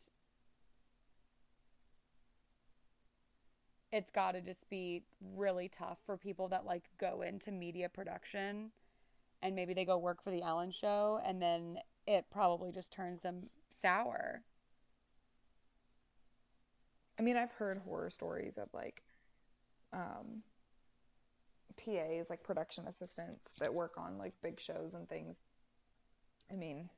it's 3.93 4.11
got 4.11 4.33
to 4.33 4.41
just 4.41 4.69
be 4.71 5.03
really 5.37 5.69
tough 5.69 5.99
for 6.05 6.17
people 6.17 6.49
that 6.49 6.65
like 6.65 6.85
go 6.99 7.23
into 7.23 7.51
media 7.53 7.89
production 7.89 8.71
and 9.43 9.55
maybe 9.55 9.75
they 9.75 9.85
go 9.85 9.99
work 9.99 10.23
for 10.23 10.31
the 10.31 10.43
Ellen 10.43 10.71
show 10.71 11.21
and 11.25 11.41
then 11.41 11.79
it 12.07 12.27
probably 12.31 12.73
just 12.73 12.93
turns 12.93 13.23
them 13.23 13.43
sour. 13.71 14.43
I 17.19 17.23
mean, 17.23 17.37
I've 17.37 17.53
heard 17.53 17.79
horror 17.79 18.11
stories 18.11 18.57
of 18.59 18.69
like 18.73 19.03
um, 19.93 20.43
PAs, 21.77 22.31
like 22.31 22.43
production 22.43 22.87
assistants 22.87 23.53
that 23.61 23.73
work 23.73 23.93
on 23.99 24.19
like 24.19 24.33
big 24.43 24.59
shows 24.59 24.95
and 24.95 25.09
things. 25.09 25.37
I 26.51 26.57
mean, 26.57 26.89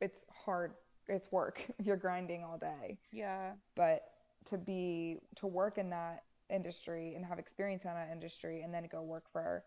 it's 0.00 0.24
hard. 0.44 0.74
It's 1.08 1.32
work. 1.32 1.64
You're 1.82 1.96
grinding 1.96 2.44
all 2.44 2.58
day. 2.58 2.98
Yeah. 3.12 3.52
But 3.74 4.02
to 4.46 4.58
be 4.58 5.18
to 5.36 5.46
work 5.46 5.78
in 5.78 5.90
that 5.90 6.24
industry 6.50 7.14
and 7.14 7.24
have 7.24 7.38
experience 7.38 7.84
in 7.84 7.90
that 7.90 8.10
industry 8.12 8.62
and 8.62 8.72
then 8.72 8.86
go 8.90 9.02
work 9.02 9.24
for 9.32 9.64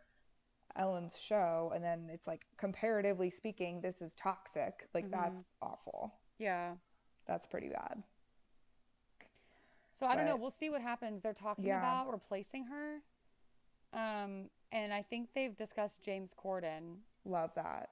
Ellen's 0.78 1.18
show 1.18 1.72
and 1.76 1.84
then 1.84 2.10
it's 2.12 2.28
like 2.28 2.46
comparatively 2.58 3.30
speaking, 3.30 3.82
this 3.82 4.02
is 4.02 4.14
toxic. 4.14 4.88
Like 4.94 5.10
that's 5.12 5.44
awful. 5.62 6.14
Yeah. 6.38 6.74
That's 7.28 7.48
pretty 7.48 7.70
bad. 7.70 8.04
So 9.94 10.06
I 10.06 10.16
don't 10.16 10.26
know. 10.26 10.36
We'll 10.36 10.52
see 10.52 10.70
what 10.70 10.82
happens. 10.82 11.22
They're 11.22 11.34
talking 11.34 11.66
Yeah. 11.66 11.80
about 11.80 12.12
replacing 12.12 12.66
her. 12.66 13.02
Um 13.94 14.50
and 14.72 14.94
I 14.94 15.02
think 15.02 15.30
they've 15.34 15.56
discussed 15.56 16.04
James 16.04 16.34
Corden. 16.34 16.98
Love 17.26 17.52
that. 17.56 17.90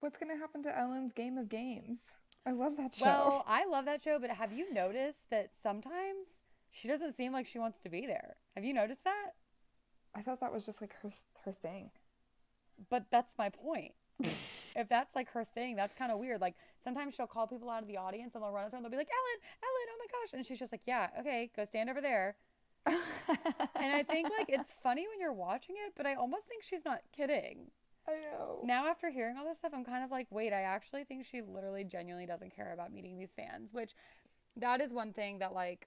What's 0.00 0.18
going 0.18 0.30
to 0.34 0.38
happen 0.38 0.62
to 0.62 0.78
Ellen's 0.78 1.12
Game 1.12 1.36
of 1.38 1.48
Games? 1.48 2.16
I 2.46 2.52
love 2.52 2.76
that 2.78 2.94
show. 2.94 3.04
Well, 3.04 3.44
I 3.46 3.66
love 3.66 3.84
that 3.84 4.02
show, 4.02 4.18
but 4.18 4.30
have 4.30 4.52
you 4.52 4.72
noticed 4.72 5.28
that 5.30 5.50
sometimes 5.54 6.40
she 6.70 6.88
doesn't 6.88 7.12
seem 7.12 7.32
like 7.32 7.46
she 7.46 7.58
wants 7.58 7.78
to 7.80 7.88
be 7.90 8.06
there? 8.06 8.36
Have 8.54 8.64
you 8.64 8.72
noticed 8.72 9.04
that? 9.04 9.32
I 10.14 10.22
thought 10.22 10.40
that 10.40 10.52
was 10.52 10.64
just 10.66 10.80
like 10.80 10.94
her 11.02 11.10
her 11.44 11.52
thing. 11.52 11.90
But 12.88 13.06
that's 13.10 13.34
my 13.38 13.48
point. 13.48 13.92
if 14.22 14.88
that's 14.88 15.14
like 15.14 15.30
her 15.32 15.44
thing, 15.44 15.76
that's 15.76 15.94
kind 15.94 16.12
of 16.12 16.18
weird. 16.18 16.40
Like 16.40 16.54
sometimes 16.82 17.14
she'll 17.14 17.26
call 17.26 17.46
people 17.46 17.70
out 17.70 17.82
of 17.82 17.88
the 17.88 17.96
audience 17.96 18.34
and 18.34 18.42
they'll 18.42 18.52
run 18.52 18.64
up 18.64 18.70
to 18.70 18.72
her 18.72 18.76
and 18.76 18.84
they'll 18.84 18.90
be 18.90 18.96
like, 18.96 19.08
Ellen, 19.08 19.40
Ellen, 19.62 19.86
oh 19.92 19.98
my 19.98 20.06
gosh. 20.10 20.32
And 20.34 20.44
she's 20.44 20.58
just 20.58 20.72
like, 20.72 20.82
yeah, 20.86 21.08
okay, 21.20 21.50
go 21.56 21.64
stand 21.64 21.90
over 21.90 22.00
there. 22.00 22.36
And 23.82 23.94
I 23.94 24.02
think 24.02 24.28
like 24.36 24.46
it's 24.48 24.70
funny 24.82 25.06
when 25.08 25.20
you're 25.20 25.32
watching 25.32 25.76
it, 25.86 25.94
but 25.96 26.06
I 26.06 26.14
almost 26.14 26.46
think 26.46 26.62
she's 26.62 26.84
not 26.84 27.00
kidding. 27.16 27.70
I 28.08 28.12
know. 28.12 28.60
Now, 28.64 28.86
after 28.88 29.10
hearing 29.10 29.36
all 29.36 29.46
this 29.46 29.58
stuff, 29.58 29.72
I'm 29.74 29.84
kind 29.84 30.04
of 30.04 30.10
like, 30.10 30.26
wait, 30.30 30.52
I 30.52 30.62
actually 30.62 31.04
think 31.04 31.24
she 31.24 31.42
literally 31.42 31.84
genuinely 31.84 32.26
doesn't 32.26 32.54
care 32.54 32.72
about 32.72 32.92
meeting 32.92 33.16
these 33.16 33.32
fans, 33.32 33.72
which 33.72 33.94
that 34.56 34.80
is 34.80 34.92
one 34.92 35.12
thing 35.12 35.38
that, 35.38 35.54
like, 35.54 35.86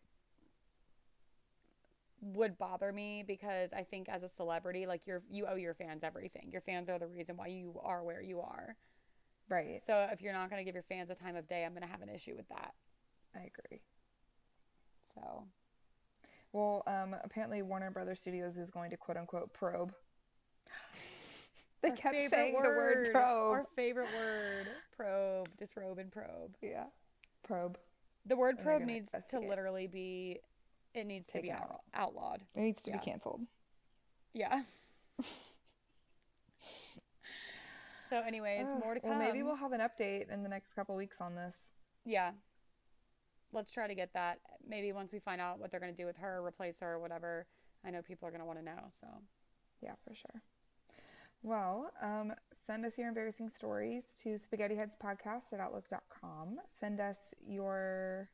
would 2.23 2.57
bother 2.57 2.91
me 2.91 3.23
because 3.27 3.73
I 3.73 3.83
think 3.83 4.09
as 4.09 4.23
a 4.23 4.29
celebrity, 4.29 4.85
like 4.85 5.05
you're 5.05 5.23
you 5.29 5.45
owe 5.45 5.55
your 5.55 5.73
fans 5.73 6.03
everything. 6.03 6.49
Your 6.51 6.61
fans 6.61 6.89
are 6.89 6.97
the 6.97 7.07
reason 7.07 7.37
why 7.37 7.47
you 7.47 7.79
are 7.83 8.03
where 8.03 8.21
you 8.21 8.39
are. 8.39 8.75
Right. 9.49 9.81
So 9.85 10.07
if 10.11 10.21
you're 10.21 10.33
not 10.33 10.49
going 10.49 10.59
to 10.59 10.63
give 10.65 10.73
your 10.73 10.83
fans 10.83 11.09
a 11.09 11.15
time 11.15 11.35
of 11.35 11.47
day, 11.47 11.65
I'm 11.65 11.71
going 11.73 11.83
to 11.83 11.87
have 11.87 12.01
an 12.01 12.09
issue 12.09 12.35
with 12.35 12.47
that. 12.49 12.73
I 13.35 13.39
agree. 13.39 13.81
So 15.13 15.43
Well, 16.53 16.83
um, 16.87 17.15
apparently 17.23 17.61
Warner 17.61 17.91
Brothers 17.91 18.21
Studios 18.21 18.57
is 18.57 18.71
going 18.71 18.89
to 18.91 18.97
quote 18.97 19.17
unquote 19.17 19.53
probe. 19.53 19.93
they 21.81 21.89
our 21.89 21.95
kept 21.95 22.29
saying 22.29 22.55
the 22.63 22.69
word 22.69 23.09
probe. 23.11 23.51
Our 23.51 23.67
favorite 23.75 24.07
word, 24.17 24.67
probe, 24.95 25.49
disrobe 25.57 25.99
and 25.99 26.11
probe. 26.11 26.55
Yeah. 26.61 26.85
Probe. 27.43 27.77
The 28.25 28.37
word 28.37 28.59
probe 28.63 28.83
needs 28.83 29.09
to 29.29 29.39
literally 29.39 29.87
be, 29.87 30.39
it 30.93 31.05
needs 31.05 31.27
to 31.29 31.41
be 31.41 31.51
out, 31.51 31.61
out. 31.61 31.81
outlawed. 31.93 32.41
It 32.55 32.61
needs 32.61 32.81
to 32.83 32.91
Yeah. 32.91 32.97
be 32.97 33.05
canceled. 33.05 33.41
Yeah. 34.33 34.63
so, 38.09 38.19
anyways, 38.21 38.67
Ugh, 38.67 38.79
more 38.83 38.93
to 38.93 38.99
come. 38.99 39.09
Well, 39.11 39.19
maybe 39.19 39.43
we'll 39.43 39.55
have 39.55 39.71
an 39.73 39.81
update 39.81 40.29
in 40.31 40.43
the 40.43 40.49
next 40.49 40.73
couple 40.73 40.95
weeks 40.95 41.17
on 41.21 41.35
this. 41.35 41.55
Yeah. 42.05 42.31
Let's 43.51 43.71
try 43.71 43.87
to 43.87 43.95
get 43.95 44.13
that. 44.13 44.39
Maybe 44.67 44.91
once 44.91 45.11
we 45.11 45.19
find 45.19 45.39
out 45.39 45.59
what 45.59 45.71
they're 45.71 45.79
going 45.79 45.93
to 45.93 45.97
do 46.01 46.05
with 46.05 46.17
her, 46.17 46.43
replace 46.45 46.79
her, 46.79 46.93
or 46.93 46.99
whatever. 46.99 47.45
I 47.85 47.91
know 47.91 48.01
people 48.01 48.27
are 48.27 48.31
going 48.31 48.41
to 48.41 48.45
want 48.45 48.59
to 48.59 48.65
know. 48.65 48.79
So, 48.89 49.07
Yeah, 49.81 49.93
for 50.03 50.13
sure. 50.15 50.41
Well, 51.43 51.91
um, 52.01 52.33
send 52.53 52.85
us 52.85 52.97
your 52.97 53.09
embarrassing 53.09 53.49
stories 53.49 54.13
to 54.19 54.29
spaghettiheadspodcast 54.35 55.51
at 55.51 55.59
outlook.com. 55.59 56.59
Send 56.79 57.01
us 57.01 57.33
your, 57.45 58.29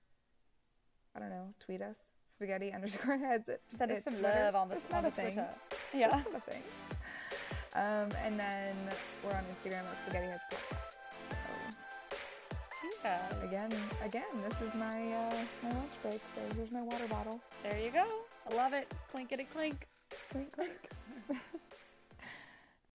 I 1.15 1.19
don't 1.19 1.31
know, 1.31 1.55
tweet 1.59 1.81
us, 1.81 1.97
spaghetti 2.33 2.71
underscore 2.75 3.17
heads. 3.17 3.49
Send 3.75 3.91
us 3.91 4.03
some 4.03 4.13
Twitter. 4.13 4.43
love 4.45 4.55
on 4.55 4.69
the, 4.69 4.75
It's 4.75 4.91
not 4.91 5.05
a 5.05 5.11
thing. 5.11 5.33
Twitter. 5.33 5.49
Yeah. 5.93 6.17
It's 6.19 6.31
not 6.31 6.37
a 6.37 6.51
thing. 6.51 6.63
Um, 7.75 8.09
and 8.25 8.39
then 8.39 8.75
we're 9.23 9.31
on 9.35 9.43
Instagram 9.55 9.83
at 9.91 10.01
spaghetti 10.01 10.27
heads 10.27 10.41
podcast. 10.49 10.85
Yes. 13.03 13.33
again, 13.43 13.71
again, 14.03 14.23
this 14.47 14.61
is 14.61 14.73
my 14.75 15.13
uh, 15.13 15.35
my 15.63 15.69
lunch 15.69 15.91
break. 16.01 16.21
So 16.35 16.41
here's 16.55 16.71
my 16.71 16.81
water 16.81 17.07
bottle. 17.07 17.39
There 17.63 17.79
you 17.79 17.91
go. 17.91 18.05
I 18.51 18.55
love 18.55 18.73
it. 18.73 18.93
Clink 19.11 19.31
it, 19.31 19.39
a 19.39 19.43
clink. 19.45 19.87
Clink, 20.31 20.51
clink. 20.51 20.71